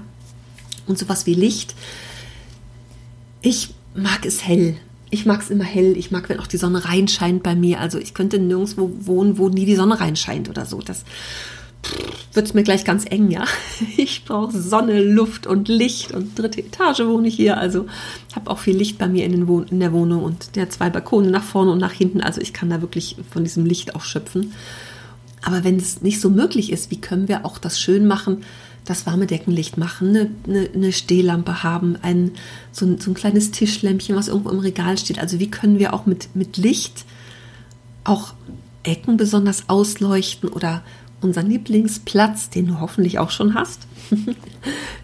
Und 0.87 0.97
sowas 0.97 1.25
wie 1.25 1.33
Licht. 1.33 1.75
Ich 3.41 3.73
mag 3.95 4.25
es 4.25 4.45
hell 4.45 4.77
ich 5.13 5.27
mag 5.27 5.41
es 5.41 5.51
immer 5.51 5.63
hell. 5.63 5.95
Ich 5.95 6.09
mag, 6.09 6.27
wenn 6.27 6.39
auch 6.39 6.47
die 6.47 6.57
Sonne 6.57 6.85
reinscheint 6.85 7.43
bei 7.43 7.55
mir. 7.55 7.79
Also 7.79 7.99
ich 7.99 8.15
könnte 8.15 8.39
nirgendwo 8.39 8.91
wohnen, 8.99 9.37
wo 9.37 9.47
nie 9.47 9.65
die 9.65 9.75
Sonne 9.75 9.99
reinscheint 9.99 10.49
oder 10.49 10.65
so. 10.65 10.79
Das 10.79 11.03
wird 12.33 12.47
es 12.47 12.53
mir 12.55 12.63
gleich 12.63 12.83
ganz 12.83 13.05
eng, 13.07 13.29
ja. 13.29 13.45
Ich 13.97 14.25
brauche 14.25 14.59
Sonne, 14.59 15.03
Luft 15.03 15.45
und 15.45 15.67
Licht 15.67 16.13
und 16.13 16.37
dritte 16.37 16.61
Etage 16.61 17.01
wohne 17.01 17.27
ich 17.27 17.35
hier. 17.35 17.57
Also 17.57 17.85
habe 18.35 18.49
auch 18.49 18.57
viel 18.57 18.75
Licht 18.75 18.97
bei 18.97 19.07
mir 19.07 19.25
in, 19.25 19.47
in, 19.69 19.79
der 19.79 19.93
Wohnung 19.93 20.23
und 20.23 20.55
der 20.55 20.71
zwei 20.71 20.89
Balkone 20.89 21.29
nach 21.29 21.43
vorne 21.43 21.71
und 21.71 21.79
nach 21.79 21.93
hinten. 21.93 22.21
Also 22.21 22.41
ich 22.41 22.51
kann 22.51 22.71
da 22.71 22.81
wirklich 22.81 23.17
von 23.29 23.43
diesem 23.43 23.65
Licht 23.65 23.95
auch 23.95 24.03
schöpfen. 24.03 24.53
Aber 25.43 25.63
wenn 25.63 25.75
es 25.75 26.01
nicht 26.01 26.21
so 26.21 26.31
möglich 26.31 26.71
ist, 26.71 26.89
wie 26.89 27.01
können 27.01 27.27
wir 27.27 27.45
auch 27.45 27.59
das 27.59 27.79
schön 27.79 28.07
machen, 28.07 28.43
das 28.85 29.05
warme 29.05 29.27
Deckenlicht 29.27 29.77
machen, 29.77 30.09
eine, 30.09 30.29
eine, 30.47 30.69
eine 30.73 30.91
Stehlampe 30.91 31.63
haben, 31.63 31.97
ein, 32.01 32.31
so, 32.71 32.85
ein, 32.85 32.99
so 32.99 33.11
ein 33.11 33.13
kleines 33.13 33.51
Tischlämpchen, 33.51 34.15
was 34.15 34.27
irgendwo 34.27 34.49
im 34.49 34.59
Regal 34.59 34.97
steht. 34.97 35.19
Also 35.19 35.39
wie 35.39 35.49
können 35.49 35.79
wir 35.79 35.93
auch 35.93 36.05
mit, 36.05 36.35
mit 36.35 36.57
Licht 36.57 37.05
auch 38.03 38.33
Ecken 38.83 39.15
besonders 39.15 39.69
ausleuchten 39.69 40.49
oder 40.49 40.83
unseren 41.21 41.49
Lieblingsplatz, 41.49 42.49
den 42.49 42.67
du 42.67 42.79
hoffentlich 42.81 43.19
auch 43.19 43.31
schon 43.31 43.53
hast, 43.53 43.87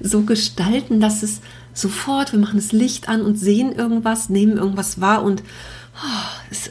so 0.01 0.21
gestalten, 0.23 0.99
dass 0.99 1.23
es 1.23 1.39
sofort, 1.73 2.33
wir 2.33 2.39
machen 2.39 2.57
das 2.57 2.73
Licht 2.73 3.07
an 3.07 3.21
und 3.21 3.37
sehen 3.37 3.71
irgendwas, 3.71 4.29
nehmen 4.29 4.57
irgendwas 4.57 4.99
wahr 4.99 5.23
und 5.23 5.41
oh, 5.95 6.47
es 6.51 6.69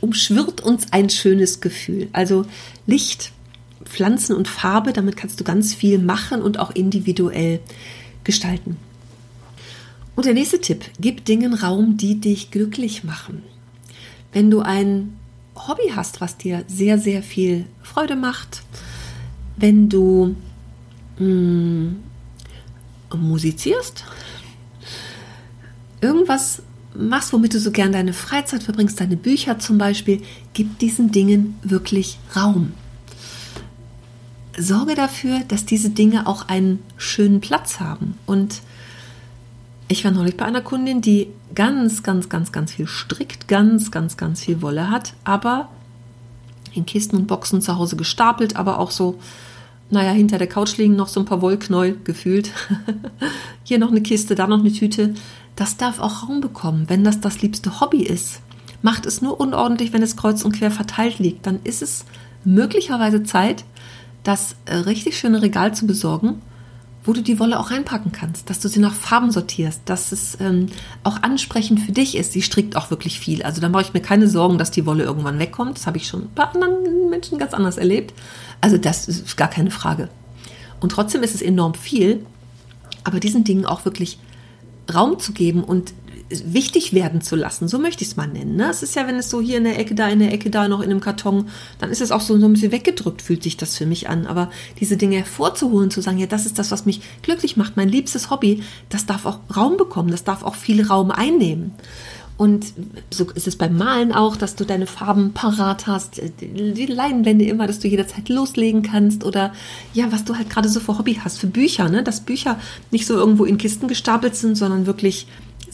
umschwirrt 0.00 0.60
uns 0.60 0.92
ein 0.92 1.10
schönes 1.10 1.60
Gefühl. 1.60 2.08
Also 2.12 2.46
Licht 2.86 3.32
Pflanzen 3.94 4.34
und 4.34 4.48
Farbe. 4.48 4.92
Damit 4.92 5.16
kannst 5.16 5.38
du 5.38 5.44
ganz 5.44 5.72
viel 5.72 5.98
machen 5.98 6.42
und 6.42 6.58
auch 6.58 6.72
individuell 6.72 7.60
gestalten. 8.24 8.76
Und 10.16 10.26
der 10.26 10.34
nächste 10.34 10.60
Tipp, 10.60 10.84
gib 11.00 11.24
Dingen 11.24 11.54
Raum, 11.54 11.96
die 11.96 12.20
dich 12.20 12.50
glücklich 12.50 13.04
machen. 13.04 13.42
Wenn 14.32 14.50
du 14.50 14.60
ein 14.60 15.16
Hobby 15.54 15.92
hast, 15.94 16.20
was 16.20 16.36
dir 16.36 16.64
sehr, 16.66 16.98
sehr 16.98 17.22
viel 17.22 17.66
Freude 17.82 18.16
macht, 18.16 18.62
wenn 19.56 19.88
du 19.88 20.34
mh, 21.18 21.26
mm, 21.26 21.96
musizierst, 23.16 24.04
irgendwas 26.00 26.62
machst, 26.96 27.32
womit 27.32 27.54
du 27.54 27.60
so 27.60 27.70
gern 27.70 27.92
deine 27.92 28.12
Freizeit 28.12 28.64
verbringst, 28.64 29.00
deine 29.00 29.16
Bücher 29.16 29.60
zum 29.60 29.78
Beispiel, 29.78 30.20
gib 30.52 30.78
diesen 30.80 31.12
Dingen 31.12 31.58
wirklich 31.62 32.18
Raum 32.34 32.72
sorge 34.58 34.94
dafür, 34.94 35.40
dass 35.48 35.66
diese 35.66 35.90
Dinge 35.90 36.26
auch 36.26 36.48
einen 36.48 36.82
schönen 36.96 37.40
Platz 37.40 37.80
haben. 37.80 38.18
Und 38.26 38.60
ich 39.88 40.04
war 40.04 40.12
neulich 40.12 40.36
bei 40.36 40.44
einer 40.44 40.60
Kundin, 40.60 41.00
die 41.00 41.28
ganz, 41.54 42.02
ganz, 42.02 42.28
ganz, 42.28 42.52
ganz 42.52 42.72
viel 42.72 42.86
strickt, 42.86 43.48
ganz, 43.48 43.90
ganz, 43.90 44.16
ganz 44.16 44.42
viel 44.44 44.62
Wolle 44.62 44.90
hat, 44.90 45.14
aber 45.24 45.68
in 46.72 46.86
Kisten 46.86 47.16
und 47.16 47.26
Boxen 47.26 47.60
zu 47.60 47.76
Hause 47.76 47.96
gestapelt, 47.96 48.56
aber 48.56 48.78
auch 48.78 48.90
so, 48.90 49.18
naja, 49.90 50.10
hinter 50.10 50.38
der 50.38 50.48
Couch 50.48 50.76
liegen 50.76 50.96
noch 50.96 51.08
so 51.08 51.20
ein 51.20 51.26
paar 51.26 51.42
Wollknäuel 51.42 51.98
gefühlt. 52.02 52.50
Hier 53.64 53.78
noch 53.78 53.90
eine 53.90 54.02
Kiste, 54.02 54.34
da 54.34 54.46
noch 54.46 54.58
eine 54.58 54.72
Tüte. 54.72 55.14
Das 55.54 55.76
darf 55.76 56.00
auch 56.00 56.24
Raum 56.24 56.40
bekommen, 56.40 56.84
wenn 56.88 57.04
das 57.04 57.20
das 57.20 57.42
liebste 57.42 57.80
Hobby 57.80 58.02
ist. 58.02 58.40
Macht 58.82 59.06
es 59.06 59.22
nur 59.22 59.38
unordentlich, 59.38 59.92
wenn 59.92 60.02
es 60.02 60.16
kreuz 60.16 60.42
und 60.44 60.52
quer 60.52 60.70
verteilt 60.70 61.18
liegt. 61.18 61.46
Dann 61.46 61.60
ist 61.62 61.80
es 61.80 62.04
möglicherweise 62.44 63.22
Zeit, 63.22 63.64
das 64.24 64.56
äh, 64.64 64.74
richtig 64.76 65.16
schöne 65.16 65.42
Regal 65.42 65.74
zu 65.74 65.86
besorgen, 65.86 66.42
wo 67.04 67.12
du 67.12 67.22
die 67.22 67.38
Wolle 67.38 67.60
auch 67.60 67.70
reinpacken 67.70 68.12
kannst, 68.12 68.48
dass 68.48 68.60
du 68.60 68.68
sie 68.68 68.80
nach 68.80 68.94
Farben 68.94 69.30
sortierst, 69.30 69.82
dass 69.84 70.10
es 70.10 70.38
ähm, 70.40 70.66
auch 71.04 71.22
ansprechend 71.22 71.80
für 71.80 71.92
dich 71.92 72.16
ist. 72.16 72.32
Sie 72.32 72.40
strickt 72.42 72.76
auch 72.76 72.90
wirklich 72.90 73.20
viel. 73.20 73.42
Also 73.42 73.60
da 73.60 73.68
mache 73.68 73.82
ich 73.82 73.92
mir 73.92 74.00
keine 74.00 74.26
Sorgen, 74.26 74.56
dass 74.56 74.70
die 74.70 74.86
Wolle 74.86 75.04
irgendwann 75.04 75.38
wegkommt. 75.38 75.76
Das 75.76 75.86
habe 75.86 75.98
ich 75.98 76.08
schon 76.08 76.30
bei 76.34 76.44
anderen 76.44 77.10
Menschen 77.10 77.38
ganz 77.38 77.52
anders 77.52 77.76
erlebt. 77.76 78.14
Also 78.62 78.78
das 78.78 79.06
ist 79.06 79.36
gar 79.36 79.48
keine 79.48 79.70
Frage. 79.70 80.08
Und 80.80 80.90
trotzdem 80.90 81.22
ist 81.22 81.34
es 81.34 81.42
enorm 81.42 81.74
viel, 81.74 82.24
aber 83.04 83.20
diesen 83.20 83.44
Dingen 83.44 83.66
auch 83.66 83.84
wirklich 83.84 84.18
Raum 84.92 85.18
zu 85.18 85.32
geben 85.32 85.62
und 85.62 85.92
wichtig 86.30 86.92
werden 86.92 87.20
zu 87.20 87.36
lassen. 87.36 87.68
So 87.68 87.78
möchte 87.78 88.02
ich 88.02 88.10
es 88.10 88.16
mal 88.16 88.26
nennen. 88.26 88.56
Ne? 88.56 88.68
Es 88.70 88.82
ist 88.82 88.96
ja, 88.96 89.06
wenn 89.06 89.16
es 89.16 89.30
so 89.30 89.40
hier 89.40 89.58
in 89.58 89.64
der 89.64 89.78
Ecke, 89.78 89.94
da 89.94 90.08
in 90.08 90.18
der 90.18 90.32
Ecke, 90.32 90.50
da 90.50 90.68
noch 90.68 90.80
in 90.80 90.90
einem 90.90 91.00
Karton, 91.00 91.48
dann 91.78 91.90
ist 91.90 92.00
es 92.00 92.10
auch 92.10 92.20
so, 92.20 92.38
so 92.38 92.46
ein 92.46 92.54
bisschen 92.54 92.72
weggedrückt, 92.72 93.22
fühlt 93.22 93.42
sich 93.42 93.56
das 93.56 93.76
für 93.76 93.86
mich 93.86 94.08
an. 94.08 94.26
Aber 94.26 94.50
diese 94.80 94.96
Dinge 94.96 95.16
hervorzuholen, 95.16 95.90
zu 95.90 96.00
sagen, 96.00 96.18
ja, 96.18 96.26
das 96.26 96.46
ist 96.46 96.58
das, 96.58 96.70
was 96.70 96.86
mich 96.86 97.00
glücklich 97.22 97.56
macht, 97.56 97.76
mein 97.76 97.88
liebstes 97.88 98.30
Hobby, 98.30 98.62
das 98.88 99.06
darf 99.06 99.26
auch 99.26 99.40
Raum 99.54 99.76
bekommen, 99.76 100.10
das 100.10 100.24
darf 100.24 100.42
auch 100.42 100.54
viel 100.54 100.86
Raum 100.86 101.10
einnehmen. 101.10 101.72
Und 102.36 102.72
so 103.10 103.30
ist 103.30 103.46
es 103.46 103.56
beim 103.56 103.76
Malen 103.76 104.10
auch, 104.12 104.36
dass 104.36 104.56
du 104.56 104.64
deine 104.64 104.88
Farben 104.88 105.32
parat 105.34 105.86
hast, 105.86 106.20
die 106.40 106.86
Leinwände 106.86 107.44
immer, 107.44 107.68
dass 107.68 107.78
du 107.78 107.86
jederzeit 107.86 108.28
loslegen 108.28 108.82
kannst 108.82 109.22
oder 109.22 109.52
ja, 109.92 110.10
was 110.10 110.24
du 110.24 110.34
halt 110.34 110.50
gerade 110.50 110.68
so 110.68 110.80
für 110.80 110.98
Hobby 110.98 111.20
hast, 111.22 111.38
für 111.38 111.46
Bücher, 111.46 111.88
ne? 111.88 112.02
dass 112.02 112.22
Bücher 112.22 112.58
nicht 112.90 113.06
so 113.06 113.14
irgendwo 113.14 113.44
in 113.44 113.56
Kisten 113.56 113.86
gestapelt 113.86 114.34
sind, 114.34 114.56
sondern 114.56 114.86
wirklich 114.86 115.28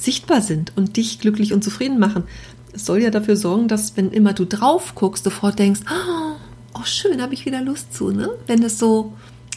sichtbar 0.04 0.40
sind 0.40 0.72
und 0.76 0.96
dich 0.96 1.20
glücklich 1.20 1.52
und 1.52 1.62
zufrieden 1.62 1.98
machen. 1.98 2.24
Es 2.72 2.86
soll 2.86 3.02
ja 3.02 3.10
dafür 3.10 3.36
sorgen, 3.36 3.68
dass 3.68 3.96
wenn 3.96 4.10
immer 4.10 4.32
du 4.32 4.44
drauf 4.44 4.94
guckst, 4.94 5.24
sofort 5.24 5.58
denkst, 5.58 5.80
oh 6.74 6.84
schön, 6.84 7.20
habe 7.20 7.34
ich 7.34 7.46
wieder 7.46 7.62
Lust 7.62 7.94
zu, 7.94 8.10
ne? 8.10 8.30
Wenn 8.46 8.62
das 8.62 8.78
so 8.78 9.12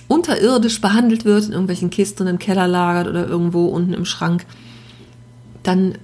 unterirdisch 0.07 0.81
behandelt 0.81 1.25
wird, 1.25 1.45
in 1.45 1.51
irgendwelchen 1.51 1.89
Kisten 1.89 2.27
im 2.27 2.39
Keller 2.39 2.67
lagert 2.67 3.07
oder 3.07 3.27
irgendwo 3.27 3.67
unten 3.67 3.93
im 3.93 4.05
Schrank, 4.05 4.45
dann 5.63 5.97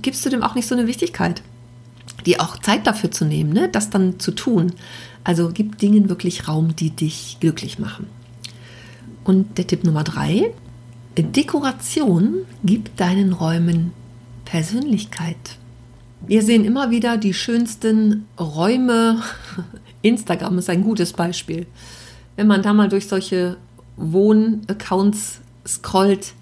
gibst 0.00 0.24
du 0.24 0.30
dem 0.30 0.42
auch 0.42 0.54
nicht 0.54 0.68
so 0.68 0.74
eine 0.74 0.86
Wichtigkeit. 0.86 1.42
Die 2.26 2.38
auch 2.38 2.58
Zeit 2.58 2.86
dafür 2.86 3.10
zu 3.10 3.24
nehmen, 3.24 3.52
ne? 3.52 3.68
das 3.68 3.90
dann 3.90 4.20
zu 4.20 4.32
tun. 4.32 4.72
Also 5.24 5.50
gib 5.52 5.78
Dingen 5.78 6.08
wirklich 6.08 6.48
Raum, 6.48 6.76
die 6.76 6.90
dich 6.90 7.38
glücklich 7.40 7.78
machen. 7.78 8.06
Und 9.24 9.58
der 9.58 9.66
Tipp 9.66 9.84
Nummer 9.84 10.04
drei, 10.04 10.52
Dekoration 11.18 12.46
gibt 12.64 12.98
deinen 12.98 13.34
Räumen 13.34 13.92
Persönlichkeit. 14.46 15.58
Wir 16.26 16.42
sehen 16.42 16.64
immer 16.64 16.90
wieder 16.90 17.16
die 17.16 17.34
schönsten 17.34 18.26
Räume. 18.38 19.22
Instagram 20.02 20.58
ist 20.58 20.70
ein 20.70 20.82
gutes 20.82 21.12
Beispiel. 21.12 21.66
Wenn 22.36 22.46
man 22.46 22.62
da 22.62 22.72
mal 22.72 22.88
durch 22.88 23.08
solche 23.08 23.56
Wohnaccounts 23.96 25.40
scrollt, 25.66 26.32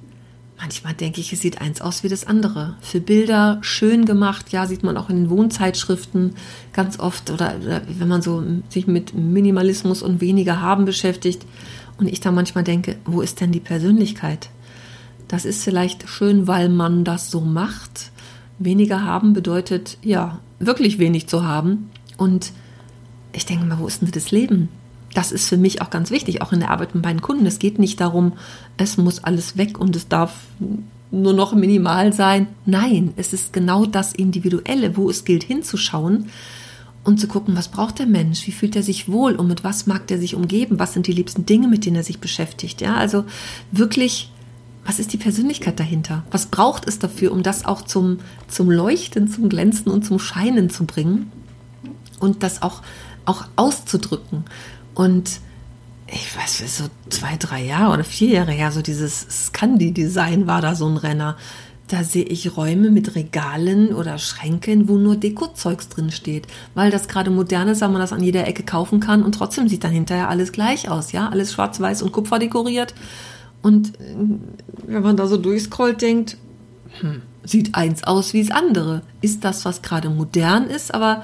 manchmal 0.61 0.95
denke 0.95 1.21
ich, 1.21 1.33
es 1.33 1.41
sieht 1.41 1.61
eins 1.61 1.81
aus 1.81 2.05
wie 2.05 2.09
das 2.09 2.27
andere. 2.27 2.77
Für 2.81 3.00
Bilder 3.00 3.59
schön 3.62 4.05
gemacht, 4.05 4.53
ja, 4.53 4.67
sieht 4.67 4.85
man 4.85 4.97
auch 4.97 5.11
in 5.11 5.17
den 5.17 5.31
Wohnzeitschriften 5.31 6.35
ganz 6.73 7.00
oft 7.00 7.31
oder, 7.31 7.57
oder 7.61 7.83
wenn 7.89 8.09
man 8.09 8.23
so 8.23 8.43
sich 8.69 8.87
mit 8.87 9.15
Minimalismus 9.15 10.03
und 10.03 10.21
weniger 10.21 10.61
haben 10.61 10.85
beschäftigt 10.85 11.45
und 11.99 12.07
ich 12.07 12.21
da 12.21 12.31
manchmal 12.31 12.65
denke, 12.65 12.97
wo 13.05 13.21
ist 13.21 13.41
denn 13.41 13.53
die 13.53 13.61
Persönlichkeit? 13.61 14.49
Das 15.30 15.44
ist 15.44 15.62
vielleicht 15.62 16.08
schön, 16.08 16.49
weil 16.49 16.68
man 16.68 17.04
das 17.04 17.30
so 17.30 17.40
macht. 17.40 18.10
Weniger 18.58 19.04
haben 19.04 19.32
bedeutet, 19.32 19.96
ja, 20.02 20.40
wirklich 20.58 20.99
wenig 20.99 21.28
zu 21.28 21.44
haben. 21.44 21.88
Und 22.16 22.50
ich 23.32 23.46
denke 23.46 23.64
mal, 23.64 23.78
wo 23.78 23.87
ist 23.87 24.02
denn 24.02 24.10
das 24.10 24.32
Leben? 24.32 24.68
Das 25.14 25.30
ist 25.30 25.49
für 25.49 25.56
mich 25.56 25.82
auch 25.82 25.90
ganz 25.90 26.10
wichtig, 26.10 26.42
auch 26.42 26.52
in 26.52 26.58
der 26.58 26.72
Arbeit 26.72 26.96
mit 26.96 27.04
meinen 27.04 27.22
Kunden. 27.22 27.46
Es 27.46 27.60
geht 27.60 27.78
nicht 27.78 28.00
darum, 28.00 28.32
es 28.76 28.96
muss 28.96 29.22
alles 29.22 29.56
weg 29.56 29.78
und 29.78 29.94
es 29.94 30.08
darf 30.08 30.34
nur 31.12 31.32
noch 31.32 31.54
minimal 31.54 32.12
sein. 32.12 32.49
Nein, 32.66 33.12
es 33.14 33.32
ist 33.32 33.52
genau 33.52 33.87
das 33.87 34.12
Individuelle, 34.12 34.96
wo 34.96 35.08
es 35.08 35.25
gilt 35.25 35.44
hinzuschauen 35.44 36.26
und 37.04 37.20
zu 37.20 37.28
gucken, 37.28 37.56
was 37.56 37.68
braucht 37.68 38.00
der 38.00 38.06
Mensch, 38.06 38.49
wie 38.49 38.52
fühlt 38.52 38.75
er 38.75 38.82
sich 38.82 39.08
wohl 39.08 39.37
und 39.37 39.46
mit 39.46 39.62
was 39.62 39.87
mag 39.87 40.10
er 40.10 40.18
sich 40.18 40.34
umgeben, 40.34 40.80
was 40.80 40.92
sind 40.92 41.06
die 41.06 41.12
liebsten 41.12 41.46
Dinge, 41.46 41.68
mit 41.68 41.87
denen 41.87 41.96
er 41.96 42.02
sich 42.02 42.18
beschäftigt. 42.18 42.80
Ja, 42.80 42.96
also 42.96 43.25
wirklich 43.70 44.32
was 44.90 44.99
ist 44.99 45.12
die 45.12 45.18
Persönlichkeit 45.18 45.78
dahinter? 45.78 46.25
Was 46.32 46.47
braucht 46.47 46.88
es 46.88 46.99
dafür, 46.99 47.30
um 47.30 47.44
das 47.44 47.64
auch 47.64 47.82
zum, 47.82 48.18
zum 48.49 48.68
Leuchten, 48.73 49.28
zum 49.28 49.49
Glänzen 49.49 49.88
und 49.88 50.04
zum 50.04 50.18
Scheinen 50.18 50.68
zu 50.68 50.85
bringen 50.85 51.30
und 52.18 52.42
das 52.42 52.62
auch, 52.62 52.82
auch 53.25 53.44
auszudrücken? 53.54 54.47
Und 54.97 55.38
ich 56.09 56.37
weiß, 56.37 56.76
so 56.76 56.87
zwei, 57.09 57.37
drei 57.37 57.62
Jahre 57.62 57.92
oder 57.92 58.02
vier 58.02 58.30
Jahre 58.30 58.50
her, 58.50 58.73
so 58.73 58.82
dieses 58.82 59.28
Scandi-Design 59.30 60.49
war 60.49 60.61
da 60.61 60.75
so 60.75 60.88
ein 60.88 60.97
Renner. 60.97 61.37
Da 61.87 62.02
sehe 62.02 62.25
ich 62.25 62.56
Räume 62.56 62.90
mit 62.90 63.14
Regalen 63.14 63.94
oder 63.94 64.18
Schränken, 64.18 64.88
wo 64.88 64.97
nur 64.97 65.14
Dekozeugs 65.14 65.88
drin 65.88 66.11
steht, 66.11 66.49
weil 66.75 66.90
das 66.90 67.06
gerade 67.06 67.30
modern 67.30 67.68
ist, 67.68 67.80
man 67.82 67.94
das 67.94 68.12
an 68.12 68.25
jeder 68.25 68.49
Ecke 68.49 68.64
kaufen 68.64 68.99
kann 68.99 69.23
und 69.23 69.37
trotzdem 69.37 69.68
sieht 69.68 69.85
dann 69.85 69.92
hinterher 69.92 70.28
alles 70.28 70.50
gleich 70.50 70.88
aus, 70.88 71.12
ja, 71.12 71.28
alles 71.28 71.52
schwarz-weiß 71.52 72.02
und 72.02 72.11
Kupfer 72.11 72.40
dekoriert 72.40 72.93
und 73.62 73.88
äh, 74.00 74.14
wenn 74.86 75.02
man 75.02 75.16
da 75.16 75.26
so 75.26 75.36
durchscrollt, 75.36 76.00
denkt, 76.00 76.36
hm, 77.00 77.23
sieht 77.44 77.75
eins 77.75 78.04
aus 78.04 78.32
wie 78.32 78.42
das 78.42 78.50
andere. 78.50 79.02
Ist 79.20 79.44
das, 79.44 79.64
was 79.64 79.82
gerade 79.82 80.10
modern 80.10 80.64
ist, 80.64 80.94
aber 80.94 81.23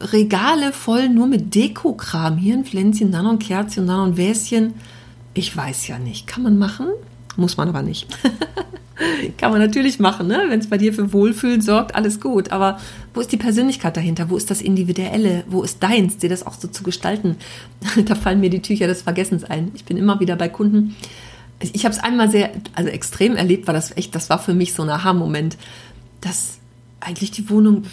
Regale 0.00 0.72
voll 0.72 1.08
nur 1.08 1.26
mit 1.26 1.54
Dekokram. 1.54 2.36
Hier 2.36 2.54
ein 2.54 2.64
Pflänzchen, 2.64 3.10
dann 3.10 3.26
ein 3.26 3.38
Kerzchen, 3.38 3.86
dann 3.86 3.96
noch 3.98 4.06
ein 4.06 4.16
Wäschen. 4.16 4.74
Ich 5.34 5.56
weiß 5.56 5.88
ja 5.88 5.98
nicht. 5.98 6.26
Kann 6.26 6.42
man 6.42 6.58
machen? 6.58 6.86
Muss 7.36 7.56
man 7.56 7.68
aber 7.68 7.82
nicht. 7.82 8.06
Kann 9.36 9.52
man 9.52 9.60
natürlich 9.60 10.00
machen, 10.00 10.26
ne? 10.26 10.46
wenn 10.48 10.58
es 10.58 10.68
bei 10.68 10.76
dir 10.76 10.92
für 10.92 11.12
Wohlfühlen 11.12 11.60
sorgt, 11.60 11.94
alles 11.94 12.20
gut. 12.20 12.50
Aber 12.50 12.80
wo 13.14 13.20
ist 13.20 13.30
die 13.30 13.36
Persönlichkeit 13.36 13.96
dahinter? 13.96 14.28
Wo 14.28 14.36
ist 14.36 14.50
das 14.50 14.60
Individuelle? 14.60 15.44
Wo 15.48 15.62
ist 15.62 15.82
deins, 15.82 16.16
dir 16.16 16.28
das 16.28 16.44
auch 16.44 16.54
so 16.54 16.66
zu 16.66 16.82
gestalten? 16.82 17.36
da 18.06 18.16
fallen 18.16 18.40
mir 18.40 18.50
die 18.50 18.62
Tücher 18.62 18.88
des 18.88 19.02
Vergessens 19.02 19.44
ein. 19.44 19.70
Ich 19.74 19.84
bin 19.84 19.96
immer 19.96 20.18
wieder 20.18 20.34
bei 20.34 20.48
Kunden, 20.48 20.96
ich 21.60 21.84
habe 21.84 21.94
es 21.94 22.00
einmal 22.00 22.30
sehr, 22.30 22.50
also 22.74 22.88
extrem 22.88 23.36
erlebt, 23.36 23.66
war 23.66 23.74
das 23.74 23.96
echt, 23.96 24.14
das 24.14 24.30
war 24.30 24.38
für 24.38 24.54
mich 24.54 24.74
so 24.74 24.82
ein 24.82 24.90
Aha-Moment, 24.90 25.56
dass 26.20 26.58
eigentlich 27.00 27.30
die 27.30 27.50
Wohnung, 27.50 27.84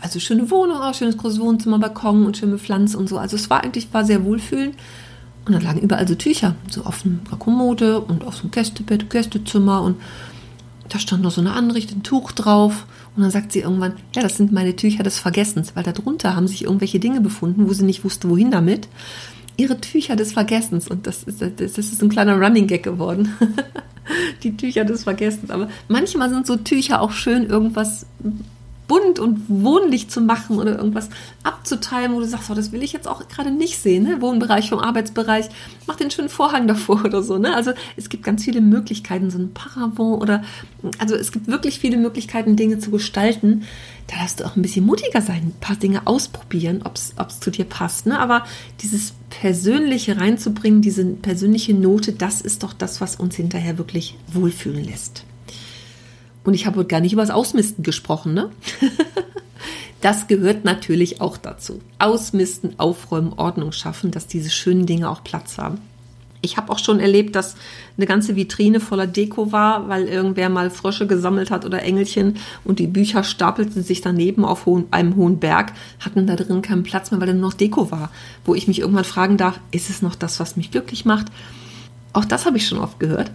also 0.00 0.20
schöne 0.20 0.50
Wohnung, 0.50 0.78
auch 0.78 0.94
schönes 0.94 1.16
großes 1.16 1.40
Wohnzimmer, 1.40 1.78
Balkon 1.78 2.26
und 2.26 2.36
schöne 2.36 2.58
Pflanzen 2.58 2.96
und 2.96 3.08
so. 3.08 3.18
Also 3.18 3.36
es 3.36 3.50
war 3.50 3.64
eigentlich, 3.64 3.92
war 3.92 4.04
sehr 4.04 4.24
wohlfühlend. 4.24 4.76
Und 5.46 5.54
dann 5.54 5.62
lagen 5.62 5.80
überall 5.80 6.06
so 6.06 6.14
Tücher, 6.14 6.54
so 6.68 6.84
auf 6.84 7.04
einer 7.04 7.38
Kommode 7.38 8.00
und 8.00 8.24
auf 8.24 8.36
so 8.36 8.42
einem 8.42 8.50
Gästebett, 8.50 9.08
Gästezimmer 9.08 9.82
und 9.82 9.96
da 10.88 10.98
stand 10.98 11.22
noch 11.22 11.30
so 11.30 11.40
eine 11.40 11.52
Anricht, 11.52 11.92
ein 11.92 12.02
Tuch 12.02 12.32
drauf. 12.32 12.86
Und 13.16 13.22
dann 13.22 13.30
sagt 13.30 13.52
sie 13.52 13.60
irgendwann, 13.60 13.94
ja, 14.14 14.22
das 14.22 14.36
sind 14.36 14.52
meine 14.52 14.76
Tücher 14.76 15.02
des 15.02 15.18
Vergessens, 15.18 15.74
weil 15.74 15.82
darunter 15.82 16.36
haben 16.36 16.46
sich 16.46 16.64
irgendwelche 16.64 17.00
Dinge 17.00 17.20
befunden, 17.20 17.68
wo 17.68 17.72
sie 17.72 17.84
nicht 17.84 18.04
wusste, 18.04 18.28
wohin 18.28 18.50
damit 18.50 18.88
ihre 19.60 19.80
Tücher 19.80 20.16
des 20.16 20.32
Vergessens. 20.32 20.88
Und 20.88 21.06
das 21.06 21.22
ist, 21.24 21.42
das 21.42 21.78
ist 21.78 22.02
ein 22.02 22.08
kleiner 22.08 22.40
Running 22.40 22.66
Gag 22.66 22.82
geworden. 22.82 23.34
die 24.42 24.56
Tücher 24.56 24.84
des 24.84 25.04
Vergessens. 25.04 25.50
Aber 25.50 25.68
manchmal 25.88 26.30
sind 26.30 26.46
so 26.46 26.56
Tücher 26.56 27.00
auch 27.00 27.12
schön, 27.12 27.46
irgendwas 27.46 28.06
bunt 28.90 29.20
und 29.20 29.44
wohnlich 29.46 30.10
zu 30.10 30.20
machen 30.20 30.58
oder 30.58 30.76
irgendwas 30.76 31.10
abzuteilen, 31.44 32.12
wo 32.12 32.18
du 32.18 32.26
sagst, 32.26 32.50
oh, 32.50 32.54
das 32.54 32.72
will 32.72 32.82
ich 32.82 32.92
jetzt 32.92 33.06
auch 33.06 33.28
gerade 33.28 33.52
nicht 33.52 33.78
sehen. 33.78 34.02
Ne? 34.02 34.20
Wohnbereich 34.20 34.68
vom 34.68 34.80
Arbeitsbereich, 34.80 35.46
mach 35.86 35.94
den 35.94 36.10
schönen 36.10 36.28
Vorhang 36.28 36.66
davor 36.66 37.04
oder 37.04 37.22
so. 37.22 37.38
Ne? 37.38 37.54
Also 37.54 37.70
es 37.96 38.08
gibt 38.08 38.24
ganz 38.24 38.42
viele 38.44 38.60
Möglichkeiten, 38.60 39.30
so 39.30 39.38
ein 39.38 39.54
Paravent 39.54 40.20
oder 40.20 40.42
also 40.98 41.14
es 41.14 41.30
gibt 41.30 41.46
wirklich 41.46 41.78
viele 41.78 41.98
Möglichkeiten, 41.98 42.56
Dinge 42.56 42.80
zu 42.80 42.90
gestalten. 42.90 43.62
Da 44.08 44.16
darfst 44.16 44.40
du 44.40 44.44
auch 44.44 44.56
ein 44.56 44.62
bisschen 44.62 44.84
mutiger 44.84 45.22
sein, 45.22 45.52
ein 45.54 45.60
paar 45.60 45.76
Dinge 45.76 46.08
ausprobieren, 46.08 46.82
ob 46.82 46.96
es 46.96 47.40
zu 47.40 47.52
dir 47.52 47.66
passt. 47.66 48.06
Ne? 48.06 48.18
Aber 48.18 48.44
dieses 48.82 49.14
Persönliche 49.30 50.16
reinzubringen, 50.16 50.82
diese 50.82 51.04
persönliche 51.04 51.74
Note, 51.74 52.12
das 52.12 52.40
ist 52.40 52.64
doch 52.64 52.72
das, 52.72 53.00
was 53.00 53.14
uns 53.14 53.36
hinterher 53.36 53.78
wirklich 53.78 54.18
wohlfühlen 54.32 54.82
lässt. 54.82 55.26
Und 56.44 56.54
ich 56.54 56.66
habe 56.66 56.78
heute 56.78 56.88
gar 56.88 57.00
nicht 57.00 57.12
über 57.12 57.22
das 57.22 57.30
Ausmisten 57.30 57.84
gesprochen, 57.84 58.34
ne? 58.34 58.50
das 60.00 60.26
gehört 60.26 60.64
natürlich 60.64 61.20
auch 61.20 61.36
dazu. 61.36 61.80
Ausmisten, 61.98 62.78
aufräumen, 62.78 63.34
Ordnung 63.34 63.72
schaffen, 63.72 64.10
dass 64.10 64.26
diese 64.26 64.50
schönen 64.50 64.86
Dinge 64.86 65.10
auch 65.10 65.22
Platz 65.22 65.58
haben. 65.58 65.78
Ich 66.42 66.56
habe 66.56 66.72
auch 66.72 66.78
schon 66.78 67.00
erlebt, 67.00 67.36
dass 67.36 67.54
eine 67.98 68.06
ganze 68.06 68.34
Vitrine 68.34 68.80
voller 68.80 69.06
Deko 69.06 69.52
war, 69.52 69.88
weil 69.88 70.08
irgendwer 70.08 70.48
mal 70.48 70.70
Frösche 70.70 71.06
gesammelt 71.06 71.50
hat 71.50 71.66
oder 71.66 71.82
Engelchen 71.82 72.38
und 72.64 72.78
die 72.78 72.86
Bücher 72.86 73.24
stapelten 73.24 73.82
sich 73.82 74.00
daneben 74.00 74.46
auf 74.46 74.66
einem 74.90 75.16
hohen 75.16 75.38
Berg, 75.38 75.74
hatten 75.98 76.26
da 76.26 76.36
drin 76.36 76.62
keinen 76.62 76.82
Platz 76.82 77.10
mehr, 77.10 77.20
weil 77.20 77.26
da 77.26 77.34
nur 77.34 77.50
noch 77.50 77.54
Deko 77.54 77.90
war. 77.90 78.10
Wo 78.46 78.54
ich 78.54 78.68
mich 78.68 78.80
irgendwann 78.80 79.04
fragen 79.04 79.36
darf, 79.36 79.60
ist 79.70 79.90
es 79.90 80.00
noch 80.00 80.14
das, 80.14 80.40
was 80.40 80.56
mich 80.56 80.70
glücklich 80.70 81.04
macht? 81.04 81.26
Auch 82.14 82.24
das 82.24 82.46
habe 82.46 82.56
ich 82.56 82.66
schon 82.66 82.78
oft 82.78 82.98
gehört, 82.98 83.30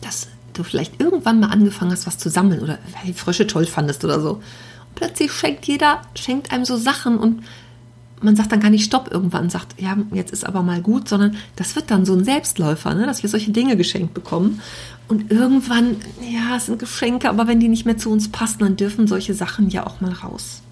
dass 0.00 0.28
du 0.58 0.64
vielleicht 0.64 1.00
irgendwann 1.00 1.40
mal 1.40 1.48
angefangen 1.48 1.92
hast, 1.92 2.06
was 2.06 2.18
zu 2.18 2.30
sammeln 2.30 2.60
oder 2.60 2.78
weil 2.92 3.06
die 3.06 3.12
Frösche 3.12 3.46
toll 3.46 3.66
fandest 3.66 4.04
oder 4.04 4.20
so. 4.20 4.34
Und 4.34 4.94
plötzlich 4.94 5.32
schenkt 5.32 5.66
jeder, 5.66 6.02
schenkt 6.14 6.52
einem 6.52 6.64
so 6.64 6.76
Sachen 6.76 7.18
und 7.18 7.42
man 8.22 8.36
sagt 8.36 8.52
dann 8.52 8.60
gar 8.60 8.70
nicht 8.70 8.84
Stopp 8.84 9.10
irgendwann 9.12 9.50
sagt, 9.50 9.80
ja, 9.80 9.96
jetzt 10.12 10.32
ist 10.32 10.46
aber 10.46 10.62
mal 10.62 10.80
gut, 10.80 11.08
sondern 11.08 11.36
das 11.54 11.76
wird 11.76 11.90
dann 11.90 12.06
so 12.06 12.14
ein 12.14 12.24
Selbstläufer, 12.24 12.94
ne? 12.94 13.06
dass 13.06 13.22
wir 13.22 13.30
solche 13.30 13.50
Dinge 13.50 13.76
geschenkt 13.76 14.14
bekommen. 14.14 14.60
Und 15.08 15.30
irgendwann, 15.30 15.96
ja, 16.20 16.56
es 16.56 16.66
sind 16.66 16.78
Geschenke, 16.78 17.28
aber 17.28 17.46
wenn 17.46 17.60
die 17.60 17.68
nicht 17.68 17.86
mehr 17.86 17.98
zu 17.98 18.10
uns 18.10 18.28
passen, 18.28 18.60
dann 18.60 18.76
dürfen 18.76 19.06
solche 19.06 19.34
Sachen 19.34 19.68
ja 19.68 19.86
auch 19.86 20.00
mal 20.00 20.12
raus. 20.12 20.62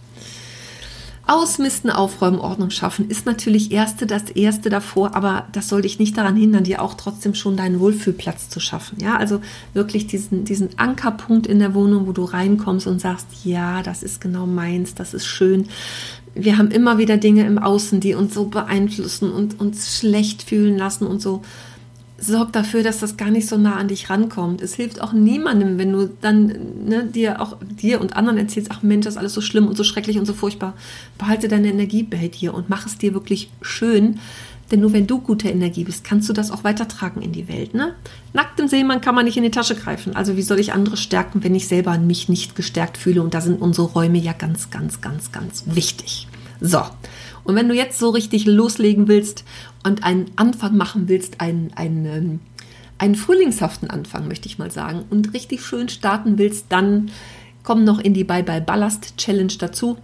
Ausmisten, 1.27 1.91
aufräumen, 1.91 2.39
Ordnung 2.39 2.71
schaffen 2.71 3.09
ist 3.09 3.25
natürlich 3.25 3.73
erste 3.73 4.07
das 4.07 4.25
erste 4.25 4.69
davor, 4.69 5.15
aber 5.15 5.47
das 5.53 5.69
soll 5.69 5.83
dich 5.83 5.99
nicht 5.99 6.19
daran 6.19 6.37
hindern, 6.37 6.65
dir 6.65 6.83
auch 6.83 6.95
trotzdem 6.95 7.35
schon 7.35 7.57
deinen 7.57 7.81
Wohlfühlplatz 7.81 8.51
zu 8.51 8.61
schaffen. 8.61 8.99
Ja, 9.01 9.17
also 9.17 9.41
wirklich 9.73 10.07
diesen, 10.07 10.45
diesen 10.45 10.79
Ankerpunkt 10.79 11.47
in 11.47 11.59
der 11.59 11.75
Wohnung, 11.75 12.07
wo 12.07 12.13
du 12.13 12.25
reinkommst 12.25 12.87
und 12.87 13.01
sagst, 13.01 13.27
ja, 13.43 13.83
das 13.83 14.03
ist 14.03 14.21
genau 14.21 14.47
meins, 14.47 14.95
das 14.95 15.15
ist 15.15 15.27
schön. 15.27 15.69
Wir 16.35 16.59
haben 16.59 16.71
immer 16.71 16.99
wieder 16.99 17.17
Dinge 17.17 17.47
im 17.47 17.59
Außen, 17.59 18.01
die 18.01 18.15
uns 18.15 18.35
so 18.35 18.47
beeinflussen 18.47 19.33
und 19.33 19.61
uns 19.61 19.99
schlecht 19.99 20.43
fühlen 20.43 20.77
lassen 20.77 21.07
und 21.07 21.23
so 21.23 21.43
sorg 22.27 22.53
dafür, 22.53 22.83
dass 22.83 23.01
das 23.01 23.17
gar 23.17 23.31
nicht 23.31 23.49
so 23.49 23.57
nah 23.57 23.77
an 23.77 23.89
dich 23.89 24.11
rankommt. 24.11 24.63
Es 24.63 24.75
hilft 24.75 25.01
auch 25.01 25.13
niemandem, 25.13 25.79
wenn 25.79 25.93
du 25.93 26.11
dann 26.21 26.47
ne, 26.87 27.05
dir 27.05 27.41
auch 27.41 27.57
dir 27.81 28.01
und 28.01 28.17
anderen 28.17 28.39
erzählst, 28.39 28.71
ach 28.71 28.83
Mensch, 28.83 29.05
das 29.05 29.15
ist 29.15 29.19
alles 29.19 29.35
so 29.35 29.41
schlimm 29.41 29.67
und 29.67 29.77
so 29.77 29.85
schrecklich 29.85 30.19
und 30.19 30.27
so 30.27 30.33
furchtbar. 30.33 30.75
Behalte 31.19 31.49
deine 31.49 31.69
Energie 31.69 32.03
bei 32.03 32.29
dir 32.29 32.55
und 32.55 32.69
mach 32.69 32.87
es 32.87 32.99
dir 32.99 33.15
wirklich 33.15 33.51
schön. 33.63 34.19
Denn 34.71 34.81
nur 34.81 34.93
wenn 34.93 35.07
du 35.07 35.21
gute 35.21 35.49
Energie 35.49 35.85
bist, 35.85 36.05
kannst 36.05 36.29
du 36.29 36.33
das 36.33 36.51
auch 36.51 36.65
weitertragen 36.65 37.21
in 37.21 37.33
die 37.33 37.49
Welt. 37.49 37.75
Ne? 37.75 37.95
Nackt 38.33 38.59
im 38.59 38.69
Seemann 38.69 39.01
kann 39.01 39.15
man 39.15 39.27
nicht 39.27 39.37
in 39.37 39.43
die 39.43 39.51
Tasche 39.51 39.75
greifen. 39.75 40.17
Also 40.17 40.37
wie 40.37 40.43
soll 40.43 40.59
ich 40.59 40.73
andere 40.73 40.97
stärken, 40.97 41.45
wenn 41.45 41.55
ich 41.55 41.69
selber 41.69 41.99
mich 41.99 42.29
nicht 42.29 42.57
gestärkt 42.57 42.97
fühle? 42.97 43.23
Und 43.23 43.35
da 43.35 43.41
sind 43.41 43.61
unsere 43.61 43.89
Räume 43.89 44.19
ja 44.19 44.33
ganz, 44.33 44.71
ganz, 44.71 45.01
ganz, 45.01 45.33
ganz 45.33 45.65
wichtig. 45.67 46.29
So, 46.61 46.81
und 47.45 47.55
wenn 47.55 47.69
du 47.69 47.75
jetzt 47.75 47.99
so 47.99 48.11
richtig 48.11 48.47
loslegen 48.47 49.07
willst 49.07 49.45
und 49.83 50.03
einen 50.03 50.31
Anfang 50.37 50.77
machen 50.77 51.09
willst, 51.09 51.41
einen, 51.41 51.73
einen, 51.77 52.07
ähm, 52.07 52.41
einen 52.99 53.15
frühlingshaften 53.15 53.91
Anfang, 53.91 54.29
möchte 54.29 54.49
ich 54.49 54.59
mal 54.59 54.71
sagen, 54.71 55.05
und 55.11 55.35
richtig 55.35 55.65
schön 55.65 55.89
starten 55.89 56.39
willst, 56.39 56.67
dann 56.71 57.11
komm 57.63 57.85
noch 57.85 57.99
in 57.99 58.15
die 58.15 58.25
Bye 58.25 58.43
Bye 58.43 58.63
Ballast 58.63 59.17
Challenge 59.17 59.53
dazu. 59.59 59.99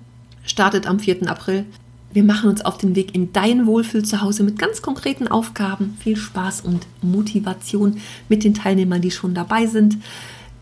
Startet 0.44 0.86
am 0.86 0.98
4. 1.00 1.28
April. 1.28 1.64
Wir 2.12 2.24
machen 2.24 2.50
uns 2.50 2.64
auf 2.64 2.76
den 2.76 2.96
Weg 2.96 3.14
in 3.14 3.32
dein 3.32 3.66
Wohlfühl 3.66 4.04
zu 4.04 4.20
Hause 4.20 4.42
mit 4.42 4.58
ganz 4.58 4.82
konkreten 4.82 5.28
Aufgaben. 5.28 5.96
Viel 6.00 6.16
Spaß 6.16 6.62
und 6.62 6.86
Motivation 7.02 7.98
mit 8.28 8.42
den 8.42 8.54
Teilnehmern, 8.54 9.00
die 9.00 9.12
schon 9.12 9.32
dabei 9.32 9.66
sind. 9.66 9.98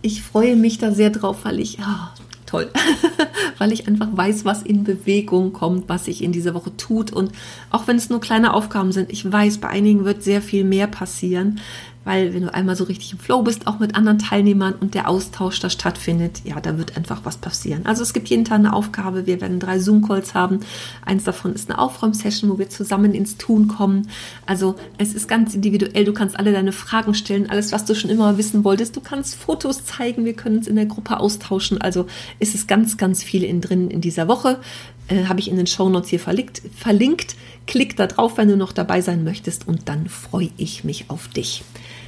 Ich 0.02 0.22
freue 0.22 0.56
mich 0.56 0.78
da 0.78 0.92
sehr 0.92 1.10
drauf, 1.10 1.38
weil 1.44 1.58
ich 1.58 1.78
oh, 1.80 2.17
toll, 2.48 2.70
weil 3.58 3.72
ich 3.72 3.86
einfach 3.86 4.08
weiß, 4.10 4.44
was 4.44 4.62
in 4.62 4.84
Bewegung 4.84 5.52
kommt, 5.52 5.88
was 5.88 6.06
sich 6.06 6.22
in 6.22 6.32
dieser 6.32 6.54
Woche 6.54 6.76
tut. 6.76 7.12
Und 7.12 7.32
auch 7.70 7.86
wenn 7.86 7.96
es 7.96 8.10
nur 8.10 8.20
kleine 8.20 8.54
Aufgaben 8.54 8.92
sind, 8.92 9.12
ich 9.12 9.30
weiß, 9.30 9.58
bei 9.58 9.68
einigen 9.68 10.04
wird 10.04 10.22
sehr 10.22 10.42
viel 10.42 10.64
mehr 10.64 10.86
passieren 10.86 11.60
weil 12.04 12.32
wenn 12.32 12.42
du 12.42 12.54
einmal 12.54 12.76
so 12.76 12.84
richtig 12.84 13.12
im 13.12 13.18
Flow 13.18 13.42
bist, 13.42 13.66
auch 13.66 13.78
mit 13.78 13.94
anderen 13.94 14.18
Teilnehmern 14.18 14.74
und 14.80 14.94
der 14.94 15.08
Austausch 15.08 15.60
da 15.60 15.68
stattfindet, 15.68 16.40
ja, 16.44 16.60
da 16.60 16.78
wird 16.78 16.96
einfach 16.96 17.20
was 17.24 17.36
passieren. 17.36 17.84
Also 17.84 18.02
es 18.02 18.12
gibt 18.12 18.28
jeden 18.28 18.44
Tag 18.44 18.58
eine 18.58 18.72
Aufgabe. 18.72 19.26
Wir 19.26 19.40
werden 19.40 19.60
drei 19.60 19.78
Zoom-Calls 19.78 20.34
haben. 20.34 20.60
Eins 21.04 21.24
davon 21.24 21.52
ist 21.52 21.68
eine 21.68 21.78
Aufräumsession, 21.78 22.50
wo 22.50 22.58
wir 22.58 22.70
zusammen 22.70 23.14
ins 23.14 23.36
Tun 23.36 23.68
kommen. 23.68 24.08
Also 24.46 24.76
es 24.96 25.14
ist 25.14 25.28
ganz 25.28 25.54
individuell. 25.54 26.04
Du 26.04 26.12
kannst 26.12 26.38
alle 26.38 26.52
deine 26.52 26.72
Fragen 26.72 27.14
stellen, 27.14 27.50
alles, 27.50 27.72
was 27.72 27.84
du 27.84 27.94
schon 27.94 28.10
immer 28.10 28.38
wissen 28.38 28.64
wolltest. 28.64 28.96
Du 28.96 29.00
kannst 29.00 29.34
Fotos 29.34 29.84
zeigen. 29.84 30.24
Wir 30.24 30.34
können 30.34 30.58
uns 30.58 30.66
in 30.66 30.76
der 30.76 30.86
Gruppe 30.86 31.20
austauschen. 31.20 31.80
Also 31.80 32.06
ist 32.38 32.54
es 32.54 32.66
ganz, 32.66 32.96
ganz 32.96 33.22
viel 33.22 33.44
in 33.44 33.60
drin 33.60 33.90
in 33.90 34.00
dieser 34.00 34.28
Woche. 34.28 34.60
Äh, 35.08 35.24
Habe 35.24 35.40
ich 35.40 35.50
in 35.50 35.56
den 35.56 35.66
Show 35.66 35.88
Notes 35.88 36.10
hier 36.10 36.20
verlinkt. 36.20 36.62
verlinkt. 36.76 37.36
Klick 37.66 37.96
da 37.96 38.06
drauf, 38.06 38.36
wenn 38.36 38.48
du 38.48 38.56
noch 38.56 38.72
dabei 38.72 39.00
sein 39.00 39.24
möchtest 39.24 39.68
und 39.68 39.88
dann 39.88 40.08
freue 40.08 40.50
ich 40.56 40.84
mich 40.84 41.10
auf 41.10 41.28
dich. 41.28 41.64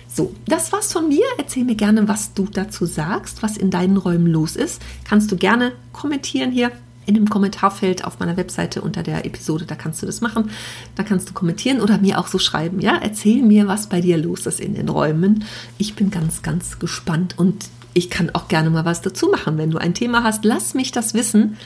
So, 0.09 0.35
das 0.47 0.73
war's 0.73 0.93
von 0.93 1.09
mir. 1.09 1.25
Erzähl 1.39 1.65
mir 1.65 1.77
gerne, 1.77 2.09
was 2.09 2.35
du 2.35 2.49
dazu 2.51 2.87
sagst, 2.87 3.43
was 3.43 3.57
in 3.57 3.71
deinen 3.71 3.97
Räumen 3.97 4.27
los 4.27 4.57
ist. 4.57 4.83
Kannst 5.05 5.31
du 5.31 5.37
gerne 5.37 5.73
kommentieren 5.93 6.51
hier 6.51 6.73
in 7.07 7.15
dem 7.15 7.29
Kommentarfeld 7.29 8.05
auf 8.05 8.21
meiner 8.21 8.37
Webseite 8.37 8.83
unter 8.83 9.03
der 9.03 9.25
Episode, 9.25 9.65
da 9.65 9.75
kannst 9.75 10.03
du 10.03 10.07
das 10.07 10.21
machen. 10.21 10.51
Da 10.95 11.03
kannst 11.03 11.29
du 11.29 11.33
kommentieren 11.33 11.81
oder 11.81 11.99
mir 11.99 12.19
auch 12.19 12.29
so 12.29 12.39
schreiben. 12.39 12.81
Ja, 12.81 12.99
erzähl 13.03 13.43
mir, 13.43 13.67
was 13.67 13.89
bei 13.89 14.01
dir 14.01 14.17
los 14.17 14.47
ist 14.47 14.61
in 14.61 14.75
den 14.75 14.89
Räumen. 14.89 15.45
Ich 15.77 15.95
bin 15.95 16.11
ganz, 16.11 16.43
ganz 16.43 16.79
gespannt 16.79 17.35
und 17.37 17.69
ich 17.95 18.11
kann 18.11 18.31
auch 18.31 18.49
gerne 18.49 18.71
mal 18.71 18.85
was 18.85 19.01
dazu 19.01 19.29
machen. 19.29 19.59
Wenn 19.59 19.71
du 19.71 19.79
ein 19.79 19.95
Thema 19.95 20.23
hast, 20.23 20.45
lass 20.45 20.75
mich 20.75 20.93
das 20.93 21.15
wissen. 21.15 21.57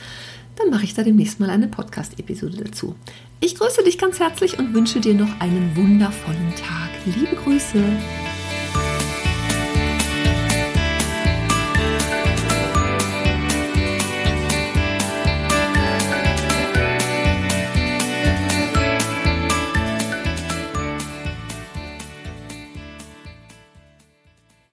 Dann 0.55 0.69
mache 0.69 0.83
ich 0.83 0.93
da 0.93 1.03
demnächst 1.03 1.39
mal 1.39 1.49
eine 1.49 1.67
Podcast-Episode 1.67 2.63
dazu. 2.63 2.95
Ich 3.39 3.55
grüße 3.55 3.83
dich 3.83 3.97
ganz 3.97 4.19
herzlich 4.19 4.57
und 4.57 4.73
wünsche 4.73 4.99
dir 4.99 5.13
noch 5.13 5.39
einen 5.39 5.75
wundervollen 5.75 6.53
Tag. 6.55 6.89
Liebe 7.05 7.35
Grüße. 7.35 7.83